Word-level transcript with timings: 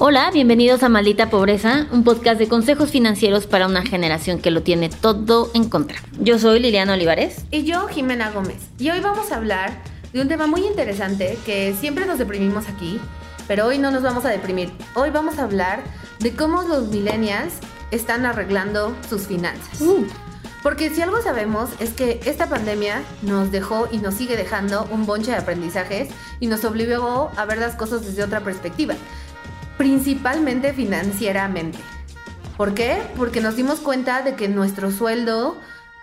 Hola, 0.00 0.30
bienvenidos 0.30 0.84
a 0.84 0.88
Maldita 0.88 1.28
Pobreza, 1.28 1.88
un 1.90 2.04
podcast 2.04 2.38
de 2.38 2.46
consejos 2.46 2.92
financieros 2.92 3.48
para 3.48 3.66
una 3.66 3.84
generación 3.84 4.38
que 4.38 4.52
lo 4.52 4.62
tiene 4.62 4.90
todo 4.90 5.50
en 5.54 5.68
contra. 5.68 5.98
Yo 6.20 6.38
soy 6.38 6.60
Liliana 6.60 6.94
Olivares. 6.94 7.44
Y 7.50 7.64
yo, 7.64 7.88
Jimena 7.88 8.30
Gómez. 8.30 8.58
Y 8.78 8.90
hoy 8.90 9.00
vamos 9.00 9.32
a 9.32 9.36
hablar 9.36 9.82
de 10.12 10.20
un 10.20 10.28
tema 10.28 10.46
muy 10.46 10.64
interesante 10.64 11.36
que 11.44 11.74
siempre 11.74 12.06
nos 12.06 12.20
deprimimos 12.20 12.68
aquí, 12.68 13.00
pero 13.48 13.66
hoy 13.66 13.78
no 13.78 13.90
nos 13.90 14.04
vamos 14.04 14.24
a 14.24 14.28
deprimir. 14.28 14.70
Hoy 14.94 15.10
vamos 15.10 15.40
a 15.40 15.42
hablar 15.42 15.82
de 16.20 16.32
cómo 16.32 16.62
los 16.62 16.86
millennials 16.90 17.54
están 17.90 18.24
arreglando 18.24 18.94
sus 19.10 19.22
finanzas. 19.26 19.80
Uh. 19.80 20.06
Porque 20.62 20.90
si 20.90 21.02
algo 21.02 21.20
sabemos 21.22 21.70
es 21.80 21.90
que 21.90 22.20
esta 22.24 22.48
pandemia 22.48 23.02
nos 23.22 23.50
dejó 23.50 23.88
y 23.90 23.98
nos 23.98 24.14
sigue 24.14 24.36
dejando 24.36 24.86
un 24.92 25.06
bonche 25.06 25.32
de 25.32 25.38
aprendizajes 25.38 26.08
y 26.38 26.46
nos 26.46 26.64
obligó 26.64 27.32
a 27.36 27.44
ver 27.46 27.58
las 27.58 27.74
cosas 27.74 28.04
desde 28.04 28.22
otra 28.22 28.40
perspectiva 28.40 28.94
principalmente 29.78 30.74
financieramente. 30.74 31.78
¿Por 32.56 32.74
qué? 32.74 33.00
Porque 33.16 33.40
nos 33.40 33.56
dimos 33.56 33.78
cuenta 33.78 34.22
de 34.22 34.34
que 34.34 34.48
nuestro 34.48 34.90
sueldo 34.90 35.56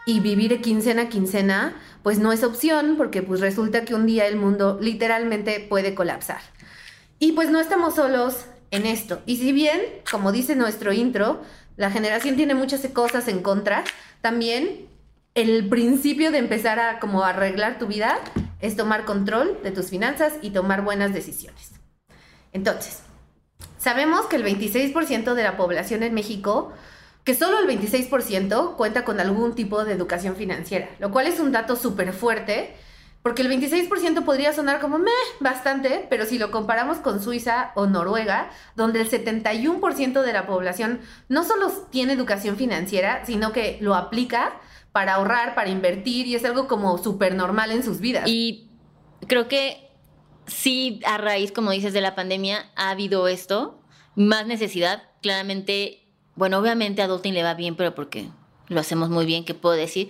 y 0.06 0.22
vivir 0.22 0.62
quincena 0.62 1.04
a 1.04 1.10
quincena, 1.10 1.76
pues 2.02 2.18
no 2.18 2.32
es 2.32 2.44
opción, 2.44 2.96
porque 2.98 3.22
pues 3.22 3.42
resulta 3.42 3.84
que 3.84 3.94
un 3.94 4.06
día 4.06 4.28
el 4.28 4.38
mundo 4.38 4.80
literalmente 4.82 5.60
puede 5.60 5.94
colapsar. 5.94 6.40
Y 7.20 7.34
pues 7.34 7.50
no 7.50 7.60
estamos 7.60 7.96
solos 7.96 8.46
en 8.72 8.86
esto. 8.86 9.22
Y 9.26 9.38
si 9.38 9.52
bien, 9.52 9.82
como 10.10 10.32
dice 10.32 10.56
nuestro 10.56 10.94
intro, 10.94 11.42
la 11.76 11.92
generación 11.92 12.38
tiene 12.38 12.56
muchas 12.56 12.88
cosas 12.88 13.28
en 13.28 13.42
contra, 13.42 13.84
también 14.22 14.88
el 15.34 15.68
principio 15.68 16.32
de 16.32 16.38
empezar 16.38 16.80
a 16.80 17.00
como 17.00 17.26
arreglar 17.26 17.78
tu 17.78 17.88
vida 17.88 18.20
es 18.62 18.78
tomar 18.78 19.04
control 19.04 19.60
de 19.64 19.72
tus 19.72 19.90
finanzas 19.90 20.34
y 20.42 20.52
tomar 20.52 20.82
buenas 20.82 21.14
decisiones. 21.14 21.74
Entonces, 22.54 23.02
Sabemos 23.86 24.26
que 24.26 24.38
el 24.38 24.44
26% 24.44 25.36
de 25.36 25.44
la 25.44 25.58
población 25.58 26.02
en 26.02 26.12
México, 26.16 26.74
que 27.24 27.36
solo 27.36 27.60
el 27.60 27.68
26% 27.68 28.78
cuenta 28.78 29.06
con 29.06 29.20
algún 29.20 29.54
tipo 29.54 29.86
de 29.86 29.94
educación 29.94 30.36
financiera, 30.36 30.90
lo 30.98 31.12
cual 31.12 31.28
es 31.28 31.40
un 31.40 31.52
dato 31.52 31.76
súper 31.76 32.12
fuerte, 32.12 32.74
porque 33.22 33.44
el 33.44 33.52
26% 33.52 34.26
podría 34.26 34.54
sonar 34.54 34.80
como 34.80 34.98
meh, 34.98 35.12
bastante, 35.40 36.08
pero 36.10 36.26
si 36.26 36.40
lo 36.40 36.50
comparamos 36.50 36.98
con 36.98 37.22
Suiza 37.22 37.74
o 37.76 37.86
Noruega, 37.86 38.50
donde 38.76 39.02
el 39.02 39.08
71% 39.08 40.24
de 40.24 40.34
la 40.34 40.48
población 40.48 41.02
no 41.30 41.44
solo 41.44 41.70
tiene 41.92 42.14
educación 42.14 42.58
financiera, 42.58 43.24
sino 43.24 43.54
que 43.54 43.78
lo 43.82 43.94
aplica 43.94 44.60
para 44.94 45.14
ahorrar, 45.14 45.54
para 45.54 45.70
invertir, 45.70 46.26
y 46.26 46.34
es 46.34 46.44
algo 46.44 46.68
como 46.68 46.98
súper 46.98 47.36
normal 47.36 47.70
en 47.70 47.84
sus 47.84 48.00
vidas. 48.00 48.24
Y 48.26 48.68
creo 49.28 49.48
que 49.48 49.85
sí, 50.66 51.00
a 51.06 51.20
raíz, 51.20 51.52
como 51.52 51.70
dices, 51.70 51.94
de 51.94 52.02
la 52.02 52.16
pandemia 52.16 52.72
ha 52.76 52.90
habido 52.90 53.28
esto, 53.28 53.80
más 54.16 54.48
necesidad. 54.48 55.04
Claramente, 55.22 56.08
bueno, 56.34 56.58
obviamente 56.58 57.04
a 57.04 57.06
Adulting 57.06 57.36
le 57.36 57.44
va 57.44 57.54
bien, 57.54 57.76
pero 57.76 57.94
porque 57.94 58.32
lo 58.68 58.80
hacemos 58.80 59.12
muy 59.12 59.28
bien, 59.28 59.46
¿qué 59.46 59.54
puedo 59.54 59.76
decir? 59.76 60.10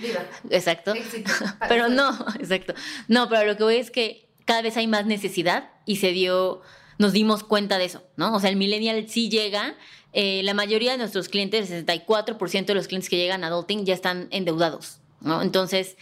Exacto. 0.50 0.94
pero 1.67 1.89
no, 1.89 2.09
exacto. 2.39 2.73
No, 3.09 3.28
pero 3.28 3.45
lo 3.45 3.58
que 3.58 3.64
voy 3.66 3.75
es 3.75 3.92
que 3.92 4.30
cada 4.45 4.62
vez 4.62 4.78
hay 4.78 4.88
más 4.88 5.06
necesidad 5.06 5.72
y 5.86 5.97
se 5.97 6.14
dio, 6.14 6.62
nos 7.00 7.12
dimos 7.12 7.44
cuenta 7.44 7.78
de 7.78 7.84
eso, 7.84 8.03
¿no? 8.16 8.34
O 8.34 8.40
sea, 8.40 8.50
el 8.50 8.56
millennial 8.56 9.09
sí 9.09 9.28
llega. 9.28 9.75
Eh, 10.14 10.40
la 10.44 10.53
mayoría 10.53 10.94
de 10.94 10.97
nuestros 10.97 11.28
clientes, 11.28 11.69
el 11.69 11.86
64% 11.86 12.66
de 12.66 12.75
los 12.75 12.88
clientes 12.88 13.09
que 13.09 13.17
llegan 13.17 13.44
a 13.44 13.47
Adulting 13.47 13.86
ya 13.86 13.94
están 13.94 14.30
endeudados, 14.31 15.02
¿no? 15.19 15.42
Entonces, 15.42 15.97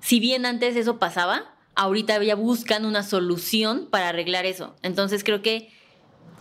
si 0.00 0.18
bien 0.18 0.44
antes 0.44 0.74
eso 0.74 0.98
pasaba, 0.98 1.55
ahorita 1.76 2.22
ya 2.22 2.34
buscan 2.34 2.84
una 2.84 3.02
solución 3.02 3.86
para 3.90 4.08
arreglar 4.08 4.46
eso. 4.46 4.74
Entonces 4.82 5.22
creo 5.22 5.42
que 5.42 5.70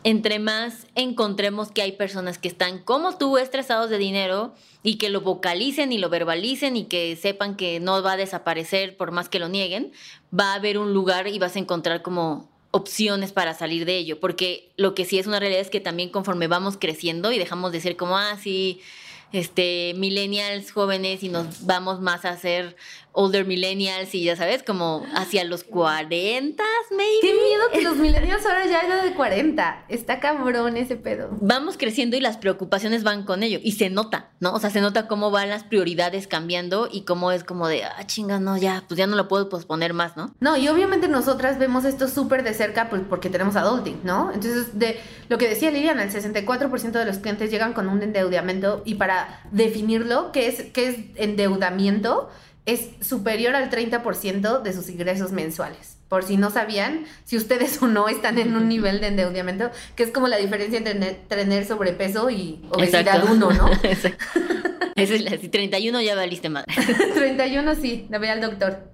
entre 0.04 0.38
más 0.40 0.86
encontremos 0.94 1.72
que 1.72 1.82
hay 1.82 1.92
personas 1.94 2.38
que 2.38 2.48
están 2.48 2.80
como 2.80 3.18
tú 3.18 3.38
estresados 3.38 3.90
de 3.90 3.98
dinero 3.98 4.54
y 4.84 4.98
que 4.98 5.10
lo 5.10 5.22
vocalicen 5.22 5.92
y 5.92 5.98
lo 5.98 6.10
verbalicen 6.10 6.78
y 6.78 6.86
que 6.86 7.16
sepan 7.16 7.56
que 7.56 7.80
no 7.80 8.02
va 8.04 8.14
a 8.14 8.18
desaparecer 8.18 8.98
por 8.98 9.12
más 9.12 9.30
que 9.30 9.40
lo 9.40 9.50
nieguen, 9.50 9.92
va 10.38 10.52
a 10.52 10.56
haber 10.56 10.78
un 10.78 10.94
lugar 10.94 11.28
y 11.28 11.40
vas 11.40 11.56
a 11.56 11.60
encontrar 11.60 12.02
como 12.04 12.50
opciones 12.70 13.32
para 13.32 13.54
salir 13.54 13.86
de 13.86 13.98
ello, 13.98 14.20
porque 14.20 14.72
lo 14.78 14.94
que 14.94 15.06
sí 15.06 15.18
es 15.18 15.28
una 15.28 15.40
realidad 15.40 15.62
es 15.62 15.70
que 15.70 15.80
también 15.80 16.10
conforme 16.10 16.48
vamos 16.48 16.78
creciendo 16.78 17.32
y 17.32 17.40
dejamos 17.40 17.72
de 17.72 17.82
ser 17.82 17.96
como, 17.96 18.18
ah, 18.18 18.38
este, 19.32 19.94
millennials 19.96 20.72
jóvenes 20.72 21.24
y 21.24 21.30
nos 21.30 21.66
vamos 21.66 22.00
más 22.02 22.26
a 22.26 22.30
hacer 22.30 22.76
older 23.16 23.46
millennials 23.46 24.14
y 24.14 24.24
ya 24.24 24.36
sabes, 24.36 24.62
como 24.62 25.06
hacia 25.16 25.44
los 25.44 25.64
40, 25.64 26.64
maybe. 26.92 27.06
Qué 27.22 27.34
miedo 27.34 27.64
que 27.74 27.82
los 27.82 27.98
millennials 27.98 28.46
ahora 28.46 28.66
ya 28.66 28.82
eran 28.82 29.06
de 29.06 29.14
40. 29.14 29.86
Está 29.88 30.20
cabrón 30.20 30.78
ese 30.78 30.96
pedo. 30.96 31.30
Vamos 31.42 31.78
creciendo 31.78 32.18
y 32.18 32.20
las 32.20 32.38
preocupaciones 32.38 33.04
van 33.04 33.24
con 33.24 33.42
ello 33.42 33.60
y 33.64 33.74
se 33.74 33.90
nota, 33.90 34.30
¿no? 34.40 34.54
O 34.54 34.60
sea, 34.60 34.70
se 34.70 34.82
nota 34.82 35.08
cómo 35.08 35.32
van 35.32 35.50
las 35.50 35.64
prioridades 35.64 36.28
cambiando 36.28 36.90
y 36.92 37.06
cómo 37.06 37.32
es 37.32 37.44
como 37.44 37.68
de, 37.68 37.86
ah, 37.86 38.06
chinga, 38.06 38.40
no, 38.40 38.58
ya, 38.58 38.84
pues 38.88 38.98
ya 38.98 39.08
no 39.08 39.16
lo 39.16 39.28
puedo 39.28 39.50
posponer 39.50 39.94
más, 39.94 40.18
¿no? 40.18 40.36
No, 40.40 40.58
y 40.58 40.68
obviamente 40.68 41.08
nosotras 41.08 41.58
vemos 41.58 41.86
esto 41.86 42.08
súper 42.08 42.44
de 42.44 42.54
cerca 42.54 42.90
pues 42.90 43.02
porque 43.10 43.30
tenemos 43.30 43.56
adulting, 43.56 44.02
¿no? 44.04 44.32
Entonces, 44.34 44.78
de 44.78 45.00
lo 45.30 45.38
que 45.38 45.48
decía 45.48 45.72
Liliana, 45.72 46.04
el 46.04 46.12
64% 46.12 46.92
de 46.92 47.06
los 47.06 47.18
clientes 47.18 47.50
llegan 47.50 47.74
con 47.74 47.88
un 47.88 48.02
endeudamiento 48.02 48.82
y 48.86 48.96
para 48.96 49.42
definirlo, 49.52 50.32
¿qué 50.32 50.48
es, 50.48 50.64
qué 50.74 50.90
es 50.90 50.98
endeudamiento? 51.16 52.30
Es 52.66 52.90
superior 53.02 53.56
al 53.56 53.70
30% 53.70 54.62
de 54.62 54.74
sus 54.74 54.90
ingresos 54.90 55.32
mensuales. 55.32 55.98
Por 56.10 56.24
si 56.24 56.38
no 56.38 56.52
sabían, 56.52 57.06
si 57.24 57.38
ustedes 57.38 57.80
o 57.82 57.88
no 57.88 58.08
están 58.08 58.38
en 58.38 58.56
un 58.56 58.68
nivel 58.68 59.02
de 59.02 59.08
endeudamiento, 59.08 59.72
que 59.96 60.04
es 60.04 60.12
como 60.12 60.28
la 60.28 60.38
diferencia 60.38 60.78
entre 60.78 61.14
tener 61.14 61.66
sobrepeso 61.66 62.30
y 62.30 62.62
obesidad 62.72 63.24
1, 63.30 63.52
¿no? 63.52 63.72
Exacto. 63.84 64.24
es 64.96 65.22
la, 65.22 65.32
si 65.38 65.50
31 65.50 66.02
ya 66.02 66.16
valiste 66.16 66.50
madre. 66.50 66.74
31 67.16 67.76
sí, 67.76 68.08
la 68.10 68.18
ve 68.18 68.30
al 68.30 68.42
doctor. 68.42 68.92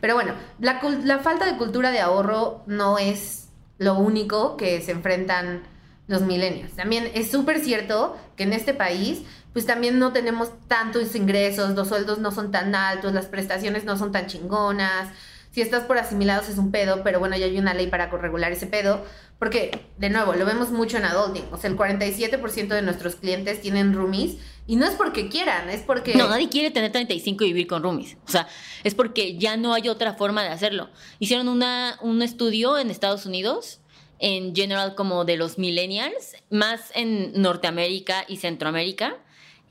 Pero 0.00 0.14
bueno, 0.14 0.32
la, 0.60 0.80
la 1.04 1.18
falta 1.18 1.44
de 1.44 1.56
cultura 1.56 1.90
de 1.90 1.98
ahorro 1.98 2.62
no 2.66 2.98
es 2.98 3.48
lo 3.78 3.94
único 3.94 4.56
que 4.56 4.80
se 4.80 4.92
enfrentan 4.92 5.62
los 6.06 6.22
milenios. 6.22 6.72
También 6.72 7.10
es 7.14 7.30
súper 7.30 7.60
cierto 7.60 8.16
que 8.36 8.44
en 8.44 8.52
este 8.52 8.74
país 8.74 9.22
pues 9.58 9.66
también 9.66 9.98
no 9.98 10.12
tenemos 10.12 10.52
tantos 10.68 11.16
ingresos, 11.16 11.74
los 11.74 11.88
sueldos 11.88 12.20
no 12.20 12.30
son 12.30 12.52
tan 12.52 12.76
altos, 12.76 13.12
las 13.12 13.26
prestaciones 13.26 13.82
no 13.82 13.98
son 13.98 14.12
tan 14.12 14.28
chingonas. 14.28 15.08
Si 15.50 15.60
estás 15.60 15.82
por 15.82 15.98
asimilados 15.98 16.48
es 16.48 16.58
un 16.58 16.70
pedo, 16.70 17.02
pero 17.02 17.18
bueno, 17.18 17.36
ya 17.36 17.46
hay 17.46 17.58
una 17.58 17.74
ley 17.74 17.88
para 17.88 18.06
regular 18.06 18.52
ese 18.52 18.68
pedo. 18.68 19.04
Porque, 19.40 19.84
de 19.96 20.10
nuevo, 20.10 20.34
lo 20.34 20.46
vemos 20.46 20.70
mucho 20.70 20.96
en 20.96 21.06
adulting. 21.06 21.42
O 21.50 21.56
sea, 21.56 21.70
el 21.70 21.76
47% 21.76 22.68
de 22.68 22.82
nuestros 22.82 23.16
clientes 23.16 23.60
tienen 23.60 23.94
roomies 23.94 24.36
y 24.68 24.76
no 24.76 24.86
es 24.86 24.94
porque 24.94 25.28
quieran, 25.28 25.68
es 25.70 25.80
porque... 25.80 26.14
No, 26.14 26.28
nadie 26.28 26.48
quiere 26.48 26.70
tener 26.70 26.92
35 26.92 27.42
y 27.42 27.48
vivir 27.48 27.66
con 27.66 27.82
roomies. 27.82 28.16
O 28.28 28.30
sea, 28.30 28.46
es 28.84 28.94
porque 28.94 29.38
ya 29.38 29.56
no 29.56 29.74
hay 29.74 29.88
otra 29.88 30.14
forma 30.14 30.44
de 30.44 30.50
hacerlo. 30.50 30.88
Hicieron 31.18 31.48
una, 31.48 31.98
un 32.00 32.22
estudio 32.22 32.78
en 32.78 32.92
Estados 32.92 33.26
Unidos, 33.26 33.80
en 34.20 34.54
general 34.54 34.94
como 34.94 35.24
de 35.24 35.36
los 35.36 35.58
millennials, 35.58 36.36
más 36.48 36.92
en 36.94 37.32
Norteamérica 37.42 38.24
y 38.28 38.36
Centroamérica, 38.36 39.16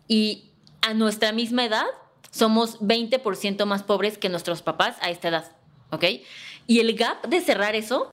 y 0.08 0.52
a 0.82 0.94
nuestra 0.94 1.32
misma 1.32 1.66
edad 1.66 1.86
somos 2.32 2.80
20% 2.80 3.66
más 3.66 3.84
pobres 3.84 4.18
que 4.18 4.30
nuestros 4.30 4.62
papás 4.62 4.98
a 5.02 5.10
esta 5.10 5.30
edad, 5.30 5.52
¿ok? 5.92 6.06
Y 6.68 6.80
el 6.80 6.96
gap 6.96 7.28
de 7.28 7.42
cerrar 7.42 7.76
eso 7.76 8.12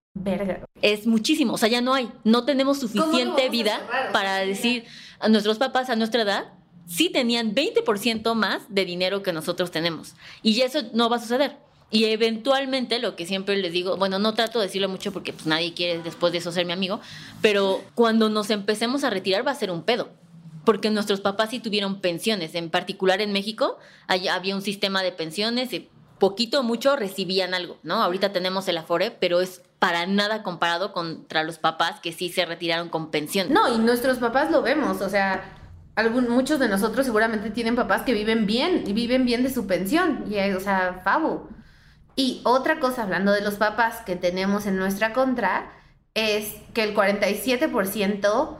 es 0.81 1.07
muchísimo, 1.07 1.55
o 1.55 1.59
sea, 1.59 1.69
ya 1.69 1.81
no 1.81 1.95
hay, 1.95 2.11
no 2.23 2.45
tenemos 2.45 2.79
suficiente 2.79 3.49
vida 3.49 3.81
para 4.13 4.39
decir 4.39 4.85
a 5.19 5.29
nuestros 5.29 5.59
papás 5.59 5.91
a 5.91 5.97
nuestra 5.97 6.23
edad 6.23 6.53
sí 6.87 7.11
tenían 7.11 7.55
20% 7.55 8.35
más 8.35 8.63
de 8.69 8.85
dinero 8.85 9.23
que 9.23 9.33
nosotros 9.33 9.71
tenemos. 9.71 10.15
Y 10.43 10.61
eso 10.61 10.81
no 10.93 11.09
va 11.09 11.17
a 11.17 11.21
suceder. 11.21 11.57
Y 11.91 12.07
eventualmente, 12.07 12.99
lo 12.99 13.15
que 13.15 13.27
siempre 13.27 13.57
les 13.57 13.73
digo, 13.73 13.97
bueno, 13.97 14.19
no 14.19 14.35
trato 14.35 14.59
de 14.59 14.67
decirlo 14.67 14.89
mucho 14.89 15.13
porque 15.13 15.33
pues 15.33 15.47
nadie 15.47 15.75
quiere 15.75 16.03
después 16.03 16.33
de 16.33 16.39
eso 16.39 16.51
ser 16.51 16.67
mi 16.67 16.73
amigo, 16.73 17.01
pero 17.41 17.83
cuando 17.95 18.29
nos 18.29 18.51
empecemos 18.51 19.05
a 19.05 19.11
retirar 19.11 19.47
va 19.47 19.53
a 19.53 19.55
ser 19.55 19.71
un 19.71 19.83
pedo 19.83 20.11
porque 20.65 20.91
nuestros 20.91 21.21
papás 21.21 21.51
sí 21.51 21.61
tuvieron 21.61 22.01
pensiones, 22.01 22.55
en 22.55 22.71
particular 22.71 23.21
en 23.21 23.33
México 23.33 23.79
había 24.09 24.55
un 24.55 24.63
sistema 24.63 25.03
de 25.03 25.13
pensiones 25.13 25.73
y 25.73 25.89
poquito 26.19 26.61
o 26.61 26.63
mucho 26.63 26.97
recibían 26.97 27.55
algo, 27.55 27.79
¿no? 27.83 28.03
Ahorita 28.03 28.33
tenemos 28.33 28.67
el 28.69 28.79
Afore, 28.79 29.11
pero 29.11 29.41
es 29.41 29.63
para 29.79 30.07
nada 30.07 30.43
comparado 30.43 30.93
contra 30.93 31.43
los 31.45 31.59
papás 31.59 32.01
que 32.01 32.13
sí 32.13 32.31
se 32.31 32.47
retiraron 32.47 32.89
con 32.89 33.11
pensión. 33.11 33.53
No, 33.53 33.75
y 33.75 33.79
nuestros 33.79 34.19
papás 34.19 34.51
lo 34.51 34.63
vemos, 34.63 35.01
o 35.03 35.09
sea, 35.09 35.45
algún, 35.97 36.29
muchos 36.29 36.59
de 36.59 36.69
nosotros 36.69 37.05
seguramente 37.05 37.51
tienen 37.51 37.77
papás 37.77 38.03
que 38.03 38.15
viven 38.15 38.47
bien 38.47 38.85
y 38.87 38.93
viven 38.93 39.27
bien 39.27 39.43
de 39.43 39.51
su 39.51 39.67
pensión, 39.67 40.25
y, 40.31 40.39
o 40.53 40.61
sea, 40.61 41.01
favo. 41.05 41.49
Y 42.17 42.41
otra 42.45 42.79
cosa, 42.79 43.03
hablando 43.03 43.33
de 43.33 43.43
los 43.43 43.55
papás 43.55 44.03
que 44.07 44.17
tenemos 44.17 44.67
en 44.67 44.77
nuestra 44.77 45.13
contra, 45.13 45.73
es 46.15 46.55
que 46.73 46.85
el 46.85 46.95
47% 46.95 48.59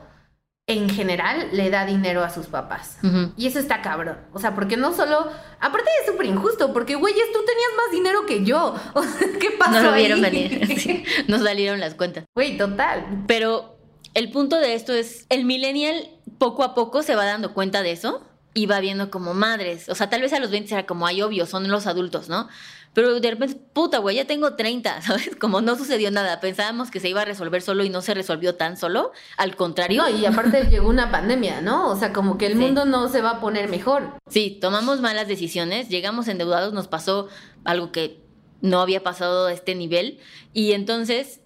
en 0.67 0.89
general 0.89 1.49
le 1.51 1.69
da 1.69 1.85
dinero 1.85 2.23
a 2.23 2.29
sus 2.29 2.47
papás. 2.47 2.97
Y 3.37 3.45
eso 3.45 3.59
está 3.59 3.81
cabrón. 3.81 4.17
O 4.33 4.39
sea, 4.39 4.55
porque 4.55 4.77
no 4.77 4.93
solo. 4.93 5.31
Aparte 5.59 5.89
es 6.01 6.07
súper 6.11 6.25
injusto, 6.25 6.73
porque, 6.73 6.95
güeyes, 6.95 7.31
tú 7.31 7.39
tenías 7.45 7.69
más 7.77 7.91
dinero 7.91 8.25
que 8.25 8.43
yo. 8.43 8.75
¿qué 9.39 9.51
pasó? 9.51 9.71
No 9.71 9.81
lo 9.81 9.93
vieron 9.93 10.21
venir. 10.21 11.05
Nos 11.27 11.43
salieron 11.43 11.79
las 11.79 11.93
cuentas. 11.93 12.25
Güey, 12.33 12.57
total. 12.57 13.23
Pero 13.27 13.77
el 14.15 14.31
punto 14.31 14.57
de 14.57 14.73
esto 14.73 14.93
es, 14.93 15.27
el 15.29 15.45
millennial 15.45 16.09
poco 16.39 16.63
a 16.63 16.73
poco 16.73 17.03
se 17.03 17.15
va 17.15 17.25
dando 17.25 17.53
cuenta 17.53 17.83
de 17.83 17.91
eso 17.91 18.25
y 18.55 18.65
va 18.65 18.79
viendo 18.79 19.11
como 19.11 19.35
madres. 19.35 19.87
O 19.89 19.95
sea, 19.95 20.09
tal 20.09 20.21
vez 20.21 20.33
a 20.33 20.39
los 20.39 20.49
20 20.49 20.73
era 20.73 20.85
como, 20.87 21.05
ay, 21.05 21.21
obvio, 21.21 21.45
son 21.45 21.69
los 21.69 21.85
adultos, 21.85 22.27
¿no? 22.27 22.47
Pero 22.95 23.19
de 23.19 23.29
repente, 23.29 23.57
puta, 23.73 23.99
güey, 23.99 24.15
ya 24.15 24.25
tengo 24.25 24.55
30, 24.55 25.01
¿sabes? 25.03 25.35
Como 25.35 25.61
no 25.61 25.75
sucedió 25.75 26.09
nada. 26.09 26.39
Pensábamos 26.39 26.89
que 26.89 26.99
se 26.99 27.09
iba 27.09 27.21
a 27.21 27.25
resolver 27.25 27.61
solo 27.61 27.83
y 27.83 27.89
no 27.89 28.01
se 28.01 28.15
resolvió 28.15 28.55
tan 28.55 28.77
solo. 28.77 29.11
Al 29.37 29.55
contrario. 29.55 30.01
No, 30.01 30.09
y 30.09 30.25
aparte 30.25 30.63
llegó 30.71 30.89
una 30.89 31.11
pandemia, 31.11 31.61
¿no? 31.61 31.89
O 31.89 31.97
sea, 31.97 32.13
como 32.13 32.37
que 32.37 32.47
el 32.47 32.55
mundo 32.55 32.85
no 32.85 33.09
se 33.09 33.21
va 33.21 33.31
a 33.31 33.41
poner 33.41 33.69
mejor. 33.69 34.13
Sí, 34.29 34.57
tomamos 34.61 35.01
malas 35.01 35.27
decisiones, 35.27 35.89
llegamos 35.89 36.29
endeudados, 36.29 36.73
nos 36.73 36.87
pasó 36.87 37.27
algo 37.65 37.91
que 37.91 38.23
no 38.61 38.79
había 38.79 39.03
pasado 39.03 39.47
a 39.47 39.53
este 39.53 39.75
nivel. 39.75 40.19
Y 40.53 40.71
entonces 40.71 41.41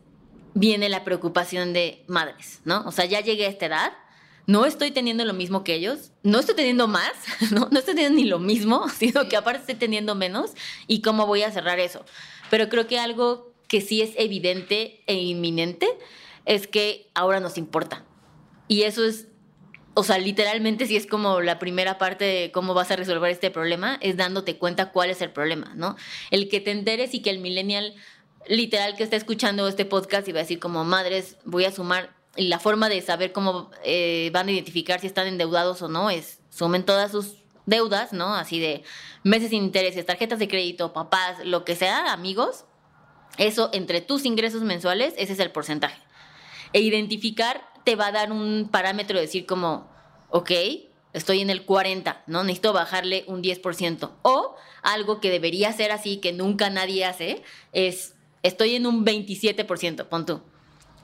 viene 0.54 0.88
la 0.88 1.04
preocupación 1.04 1.74
de 1.74 2.04
madres, 2.08 2.62
¿no? 2.64 2.84
O 2.86 2.92
sea, 2.92 3.06
ya 3.06 3.22
llegué 3.22 3.48
a 3.48 3.50
esta 3.50 3.66
edad 3.66 3.94
no 4.50 4.66
estoy 4.66 4.90
teniendo 4.90 5.26
lo 5.26 5.34
mismo 5.36 5.64
que 5.64 5.76
ellos, 5.76 6.12
no 6.24 6.40
estoy 6.40 6.56
teniendo 6.56 6.88
más, 6.88 7.12
no, 7.52 7.68
no 7.70 7.78
estoy 7.78 7.94
teniendo 7.94 8.20
ni 8.20 8.26
lo 8.26 8.40
mismo, 8.40 8.90
sino 8.98 9.30
que 9.30 9.38
aparte 9.38 9.60
estoy 9.60 9.76
teniendo 9.76 10.16
menos 10.16 10.54
y 10.88 11.04
cómo 11.04 11.28
voy 11.28 11.44
a 11.44 11.52
cerrar 11.52 11.80
eso. 11.80 12.04
Pero 12.50 12.68
creo 12.68 12.88
que 12.88 13.00
algo 13.00 13.54
que 13.68 13.80
sí 13.80 14.02
es 14.02 14.14
evidente 14.18 15.04
e 15.06 15.14
inminente 15.14 15.88
es 16.46 16.66
que 16.66 17.12
ahora 17.14 17.40
nos 17.40 17.60
importa. 17.60 18.06
Y 18.68 18.82
eso 18.84 19.06
es, 19.06 19.28
o 19.94 20.04
sea, 20.04 20.18
literalmente 20.18 20.88
sí 20.88 20.96
es 20.96 21.06
como 21.06 21.42
la 21.42 21.60
primera 21.60 22.00
parte 22.00 22.26
de 22.26 22.52
cómo 22.52 22.74
vas 22.74 22.90
a 22.90 22.96
resolver 22.96 23.30
este 23.30 23.52
problema, 23.52 24.00
es 24.02 24.18
dándote 24.18 24.58
cuenta 24.58 24.92
cuál 24.92 25.12
es 25.12 25.22
el 25.22 25.30
problema, 25.30 25.74
¿no? 25.76 25.96
El 26.32 26.50
que 26.50 26.60
te 26.60 26.72
enteres 26.72 27.14
y 27.14 27.22
que 27.22 27.30
el 27.30 27.38
millennial 27.38 27.94
literal 28.48 28.96
que 28.96 29.04
está 29.04 29.16
escuchando 29.16 29.68
este 29.68 29.86
podcast 29.86 30.28
y 30.28 30.32
va 30.32 30.40
a 30.40 30.42
decir 30.42 30.58
como, 30.58 30.84
madres, 30.86 31.38
voy 31.46 31.66
a 31.66 31.72
sumar 31.72 32.19
la 32.40 32.60
forma 32.60 32.90
de 32.90 33.02
saber 33.02 33.32
cómo 33.32 33.70
eh, 33.84 34.30
van 34.34 34.48
a 34.48 34.52
identificar 34.52 35.00
si 35.00 35.08
están 35.08 35.28
endeudados 35.28 35.82
o 35.82 35.90
no 35.90 36.10
es 36.10 36.40
sumen 36.50 36.86
todas 36.86 37.12
sus 37.12 37.36
deudas, 37.66 38.14
¿no? 38.14 38.36
Así 38.36 38.60
de 38.60 38.84
meses 39.24 39.50
sin 39.50 39.64
intereses, 39.64 40.06
tarjetas 40.06 40.40
de 40.40 40.48
crédito, 40.48 40.94
papás, 40.94 41.38
lo 41.44 41.64
que 41.64 41.76
sea, 41.76 42.12
amigos. 42.12 42.66
Eso 43.38 43.70
entre 43.74 44.02
tus 44.02 44.26
ingresos 44.26 44.64
mensuales, 44.64 45.14
ese 45.18 45.34
es 45.34 45.40
el 45.40 45.52
porcentaje. 45.52 46.02
E 46.74 46.82
identificar 46.82 47.64
te 47.84 47.96
va 47.96 48.08
a 48.08 48.12
dar 48.12 48.32
un 48.32 48.70
parámetro 48.72 49.18
de 49.18 49.26
decir 49.26 49.46
como, 49.46 49.90
ok, 50.30 50.52
estoy 51.14 51.42
en 51.42 51.50
el 51.50 51.66
40, 51.66 52.24
¿no? 52.28 52.44
Necesito 52.44 52.74
bajarle 52.74 53.24
un 53.28 53.42
10%. 53.42 54.12
O 54.24 54.56
algo 54.82 55.22
que 55.22 55.30
debería 55.30 55.72
ser 55.74 55.92
así, 55.92 56.18
que 56.18 56.34
nunca 56.34 56.70
nadie 56.70 57.06
hace, 57.06 57.44
es, 57.72 58.16
estoy 58.44 58.76
en 58.76 58.86
un 58.86 59.06
27%, 59.06 60.08
pon 60.08 60.26
tú 60.26 60.42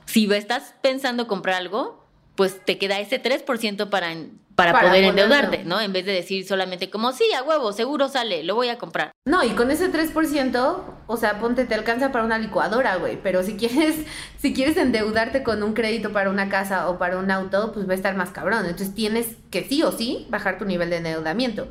si 0.06 0.32
estás 0.32 0.74
pensando 0.80 1.26
comprar 1.26 1.56
algo, 1.56 2.02
pues 2.36 2.64
te 2.64 2.78
queda 2.78 3.00
ese 3.00 3.22
3% 3.22 3.88
para, 3.88 4.14
para, 4.54 4.80
poder 4.80 5.04
endeudarte, 5.04 5.64
¿no? 5.64 5.80
En 5.80 5.92
vez 5.92 6.04
de 6.06 6.12
decir 6.12 6.46
solamente 6.46 6.90
como, 6.90 7.12
sí, 7.12 7.24
a 7.32 7.42
huevo, 7.42 7.72
seguro 7.72 8.08
sale, 8.08 8.44
lo 8.44 8.54
voy 8.54 8.68
a 8.68 8.78
comprar. 8.78 9.10
No, 9.26 9.42
y 9.42 9.50
con 9.50 9.70
ese 9.70 9.92
3%, 9.92 10.84
o 11.06 11.16
sea, 11.16 11.40
ponte, 11.40 11.64
te 11.64 11.74
alcanza 11.74 12.12
para 12.12 12.24
una 12.24 12.38
licuadora, 12.38 12.96
güey. 12.96 13.18
Pero 13.22 13.42
si 13.42 13.56
quieres, 13.56 13.96
si 14.38 14.54
quieres 14.54 14.76
endeudarte 14.76 15.42
con 15.42 15.62
un 15.62 15.74
crédito 15.74 16.12
para 16.12 16.30
una 16.30 16.48
casa 16.48 16.88
o 16.88 16.98
para 16.98 17.18
un 17.18 17.30
auto, 17.30 17.72
pues 17.72 17.88
va 17.88 17.92
a 17.92 17.96
estar 17.96 18.14
más 18.16 18.30
cabrón. 18.30 18.64
Entonces 18.66 18.94
tienes 18.94 19.36
que 19.50 19.64
sí 19.64 19.82
o 19.82 19.92
sí 19.92 20.26
bajar 20.30 20.58
tu 20.58 20.64
nivel 20.64 20.90
de 20.90 20.98
endeudamiento. 20.98 21.68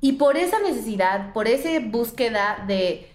Y 0.00 0.12
por 0.12 0.36
esa 0.36 0.60
necesidad, 0.60 1.32
por 1.32 1.48
esa 1.48 1.68
búsqueda 1.82 2.64
de 2.66 3.10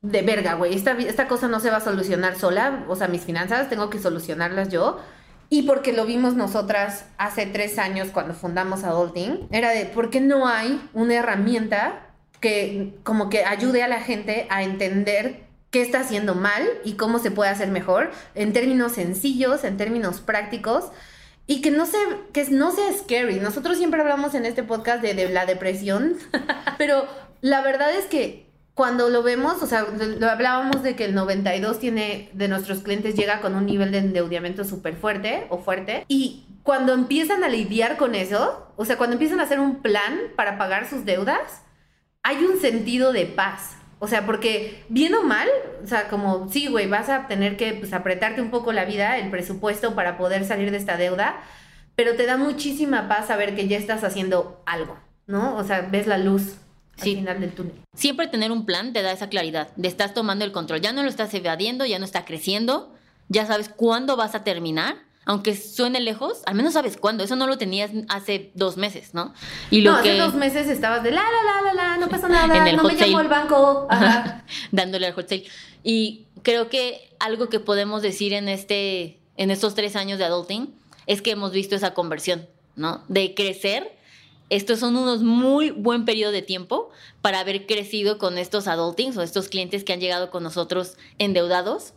de 0.00 0.22
verga, 0.22 0.54
güey, 0.54 0.74
esta, 0.74 0.92
esta 0.92 1.26
cosa 1.26 1.48
no 1.48 1.60
se 1.60 1.70
va 1.70 1.78
a 1.78 1.80
solucionar 1.80 2.36
sola, 2.36 2.84
o 2.88 2.96
sea, 2.96 3.08
mis 3.08 3.22
finanzas 3.22 3.68
tengo 3.68 3.90
que 3.90 3.98
solucionarlas 3.98 4.68
yo. 4.68 5.00
Y 5.50 5.62
porque 5.62 5.94
lo 5.94 6.04
vimos 6.04 6.34
nosotras 6.34 7.06
hace 7.16 7.46
tres 7.46 7.78
años 7.78 8.08
cuando 8.12 8.34
fundamos 8.34 8.84
Adulting, 8.84 9.48
era 9.50 9.70
de, 9.70 9.86
¿por 9.86 10.10
qué 10.10 10.20
no 10.20 10.46
hay 10.46 10.80
una 10.92 11.14
herramienta 11.14 12.06
que 12.40 12.94
como 13.02 13.30
que 13.30 13.44
ayude 13.44 13.82
a 13.82 13.88
la 13.88 14.00
gente 14.00 14.46
a 14.50 14.62
entender 14.62 15.46
qué 15.70 15.80
está 15.80 16.00
haciendo 16.00 16.34
mal 16.34 16.68
y 16.84 16.92
cómo 16.94 17.18
se 17.18 17.30
puede 17.30 17.50
hacer 17.50 17.68
mejor 17.68 18.10
en 18.34 18.52
términos 18.52 18.92
sencillos, 18.92 19.64
en 19.64 19.76
términos 19.76 20.20
prácticos? 20.20 20.90
y 21.50 21.62
que 21.62 21.70
no 21.70 21.86
se 21.86 21.96
que 22.34 22.44
no 22.50 22.70
sea 22.72 22.92
scary. 22.92 23.40
Nosotros 23.40 23.78
siempre 23.78 24.02
hablamos 24.02 24.34
en 24.34 24.44
este 24.44 24.62
podcast 24.62 25.00
de, 25.00 25.14
de 25.14 25.30
la 25.30 25.46
depresión, 25.46 26.18
pero 26.78 27.06
la 27.40 27.62
verdad 27.62 27.90
es 27.94 28.04
que 28.04 28.47
cuando 28.78 29.08
lo 29.08 29.24
vemos, 29.24 29.60
o 29.60 29.66
sea, 29.66 29.88
lo 30.20 30.30
hablábamos 30.30 30.84
de 30.84 30.94
que 30.94 31.06
el 31.06 31.12
92 31.12 31.80
tiene 31.80 32.30
de 32.32 32.46
nuestros 32.46 32.78
clientes 32.78 33.16
llega 33.16 33.40
con 33.40 33.56
un 33.56 33.66
nivel 33.66 33.90
de 33.90 33.98
endeudamiento 33.98 34.62
súper 34.62 34.94
fuerte 34.94 35.48
o 35.48 35.58
fuerte 35.58 36.04
y 36.06 36.46
cuando 36.62 36.94
empiezan 36.94 37.42
a 37.42 37.48
lidiar 37.48 37.96
con 37.96 38.14
eso, 38.14 38.72
o 38.76 38.84
sea, 38.84 38.96
cuando 38.96 39.14
empiezan 39.14 39.40
a 39.40 39.42
hacer 39.42 39.58
un 39.58 39.82
plan 39.82 40.16
para 40.36 40.58
pagar 40.58 40.88
sus 40.88 41.04
deudas, 41.04 41.64
hay 42.22 42.36
un 42.44 42.60
sentido 42.60 43.12
de 43.12 43.26
paz. 43.26 43.76
O 43.98 44.06
sea, 44.06 44.24
porque 44.26 44.84
bien 44.88 45.12
o 45.16 45.24
mal, 45.24 45.48
o 45.82 45.86
sea, 45.88 46.06
como 46.06 46.48
sí, 46.48 46.68
güey, 46.68 46.86
vas 46.86 47.08
a 47.08 47.26
tener 47.26 47.56
que 47.56 47.72
pues, 47.74 47.92
apretarte 47.92 48.40
un 48.40 48.52
poco 48.52 48.72
la 48.72 48.84
vida, 48.84 49.18
el 49.18 49.28
presupuesto 49.28 49.96
para 49.96 50.16
poder 50.16 50.44
salir 50.44 50.70
de 50.70 50.76
esta 50.76 50.96
deuda, 50.96 51.40
pero 51.96 52.14
te 52.14 52.26
da 52.26 52.36
muchísima 52.36 53.08
paz 53.08 53.26
saber 53.26 53.56
que 53.56 53.66
ya 53.66 53.76
estás 53.76 54.04
haciendo 54.04 54.62
algo, 54.66 54.96
¿no? 55.26 55.56
O 55.56 55.64
sea, 55.64 55.80
ves 55.80 56.06
la 56.06 56.18
luz 56.18 56.58
al 56.98 57.04
final 57.04 57.40
del 57.40 57.52
túnel. 57.52 57.74
Siempre 57.94 58.26
tener 58.26 58.52
un 58.52 58.66
plan 58.66 58.92
te 58.92 59.02
da 59.02 59.12
esa 59.12 59.28
claridad 59.28 59.68
de 59.76 59.88
estás 59.88 60.14
tomando 60.14 60.44
el 60.44 60.52
control. 60.52 60.80
Ya 60.80 60.92
no 60.92 61.02
lo 61.02 61.08
estás 61.08 61.32
evadiendo, 61.34 61.86
ya 61.86 61.98
no 61.98 62.04
está 62.04 62.24
creciendo, 62.24 62.94
ya 63.28 63.46
sabes 63.46 63.68
cuándo 63.68 64.16
vas 64.16 64.34
a 64.34 64.44
terminar. 64.44 64.96
Aunque 65.24 65.54
suene 65.54 66.00
lejos, 66.00 66.40
al 66.46 66.54
menos 66.54 66.72
sabes 66.72 66.96
cuándo. 66.96 67.22
Eso 67.22 67.36
no 67.36 67.46
lo 67.46 67.58
tenías 67.58 67.90
hace 68.08 68.50
dos 68.54 68.78
meses, 68.78 69.12
¿no? 69.12 69.34
Y 69.70 69.82
lo 69.82 69.92
no, 69.92 69.98
hace 69.98 70.16
dos 70.16 70.34
meses 70.34 70.68
estabas 70.68 71.02
de 71.02 71.10
la, 71.10 71.20
la, 71.20 71.62
la, 71.62 71.74
la, 71.74 71.74
la, 71.74 71.96
no 71.98 72.08
pasa 72.08 72.28
nada, 72.30 72.66
en 72.66 72.76
no 72.76 72.84
me 72.84 72.96
llamó 72.96 73.20
el 73.20 73.28
banco. 73.28 73.86
Dándole 74.72 75.06
al 75.06 75.12
hot 75.12 75.28
sale. 75.28 75.44
Y 75.84 76.24
creo 76.42 76.70
que 76.70 77.10
algo 77.20 77.50
que 77.50 77.60
podemos 77.60 78.00
decir 78.00 78.32
en, 78.32 78.48
este, 78.48 79.18
en 79.36 79.50
estos 79.50 79.74
tres 79.74 79.96
años 79.96 80.18
de 80.18 80.24
adulting 80.24 80.74
es 81.06 81.20
que 81.20 81.32
hemos 81.32 81.52
visto 81.52 81.76
esa 81.76 81.92
conversión, 81.92 82.46
¿no? 82.74 83.04
De 83.08 83.34
crecer 83.34 83.97
estos 84.50 84.80
son 84.80 84.96
unos 84.96 85.22
muy 85.22 85.70
buen 85.70 86.04
periodo 86.04 86.32
de 86.32 86.42
tiempo 86.42 86.90
para 87.20 87.40
haber 87.40 87.66
crecido 87.66 88.18
con 88.18 88.38
estos 88.38 88.66
adultings 88.66 89.16
o 89.16 89.22
estos 89.22 89.48
clientes 89.48 89.84
que 89.84 89.92
han 89.92 90.00
llegado 90.00 90.30
con 90.30 90.42
nosotros 90.42 90.96
endeudados 91.18 91.92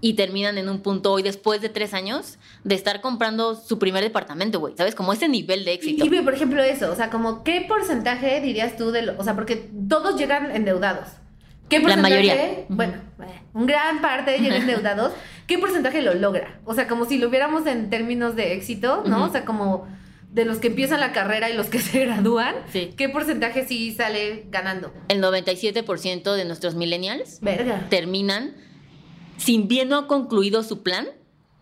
y 0.00 0.14
terminan 0.14 0.58
en 0.58 0.68
un 0.68 0.80
punto 0.80 1.12
hoy 1.12 1.22
después 1.22 1.60
de 1.60 1.68
tres 1.68 1.94
años 1.94 2.38
de 2.64 2.74
estar 2.74 3.00
comprando 3.00 3.54
su 3.54 3.78
primer 3.78 4.02
departamento, 4.02 4.58
güey, 4.58 4.74
¿sabes? 4.76 4.96
Como 4.96 5.12
ese 5.12 5.28
nivel 5.28 5.64
de 5.64 5.74
éxito. 5.74 6.04
Y, 6.04 6.20
por 6.22 6.34
ejemplo, 6.34 6.60
eso, 6.60 6.90
o 6.90 6.96
sea, 6.96 7.08
como 7.08 7.44
qué 7.44 7.64
porcentaje 7.68 8.40
dirías 8.40 8.76
tú 8.76 8.90
de 8.90 9.02
lo, 9.02 9.18
o 9.18 9.22
sea, 9.22 9.36
porque 9.36 9.70
todos 9.88 10.18
llegan 10.18 10.50
endeudados. 10.50 11.06
¿Qué 11.68 11.80
porcentaje? 11.80 12.14
La 12.14 12.34
mayoría. 12.34 12.64
Bueno, 12.68 12.94
un 13.54 13.66
gran 13.66 14.02
parte 14.02 14.38
llegan 14.38 14.62
endeudados. 14.68 15.12
¿Qué 15.46 15.58
porcentaje 15.58 16.02
lo 16.02 16.14
logra? 16.14 16.58
O 16.64 16.74
sea, 16.74 16.88
como 16.88 17.04
si 17.04 17.18
lo 17.18 17.30
viéramos 17.30 17.64
en 17.68 17.88
términos 17.88 18.34
de 18.34 18.54
éxito, 18.54 19.04
¿no? 19.06 19.24
O 19.26 19.30
sea, 19.30 19.44
como 19.44 19.86
de 20.32 20.46
los 20.46 20.58
que 20.58 20.68
empiezan 20.68 21.00
la 21.00 21.12
carrera 21.12 21.50
y 21.50 21.54
los 21.54 21.66
que 21.66 21.78
se 21.80 22.00
gradúan, 22.04 22.54
¿qué 22.72 23.08
porcentaje 23.08 23.66
sí 23.66 23.92
sale 23.92 24.46
ganando? 24.48 24.92
El 25.08 25.22
97% 25.22 26.34
de 26.34 26.44
nuestros 26.44 26.74
millennials 26.74 27.40
terminan, 27.90 28.56
sin 29.36 29.68
bien 29.68 29.88
no 29.88 29.98
ha 29.98 30.06
concluido 30.08 30.62
su 30.62 30.82
plan, 30.82 31.08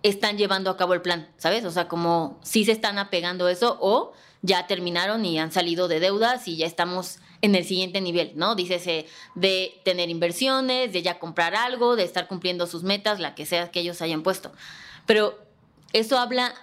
están 0.03 0.39
llevando 0.39 0.71
a 0.71 0.77
cabo 0.77 0.95
el 0.95 1.03
plan, 1.03 1.29
¿sabes? 1.37 1.65
O 1.65 1.71
sea, 1.71 1.89
como 1.89 2.41
si 2.43 2.65
se 2.65 2.73
están 2.73 2.99
apegando 2.99 3.47
a 3.47 3.53
eso 3.53 3.77
o 3.81 4.13
ya 4.41 4.67
terminaron 4.67 5.27
y 5.27 5.39
han 5.39 5.53
salido 5.53 5.89
de 5.89 6.01
deudas 6.01 6.49
y 6.49 6.57
ya 6.57 6.67
estamos 6.67 7.19
en 7.43 7.55
el 7.55 7.65
siguiente 7.65 8.01
nivel, 8.01 8.33
¿no? 8.37 8.55
Dícese 8.55 9.07
de 9.35 9.79
tener 9.85 10.09
inversiones, 10.09 10.93
de 10.93 11.03
ya 11.03 11.19
comprar 11.19 11.55
algo, 11.55 11.97
de 11.97 12.05
estar 12.05 12.29
cumpliendo 12.29 12.67
sus 12.67 12.83
metas, 12.83 13.21
la 13.21 13.35
que 13.35 13.45
sea 13.45 13.71
que 13.71 13.81
ellos 13.81 14.01
hayan 14.01 14.23
puesto. 14.23 14.53
Pero 15.05 15.39
eso 15.93 16.19
habla 16.19 16.55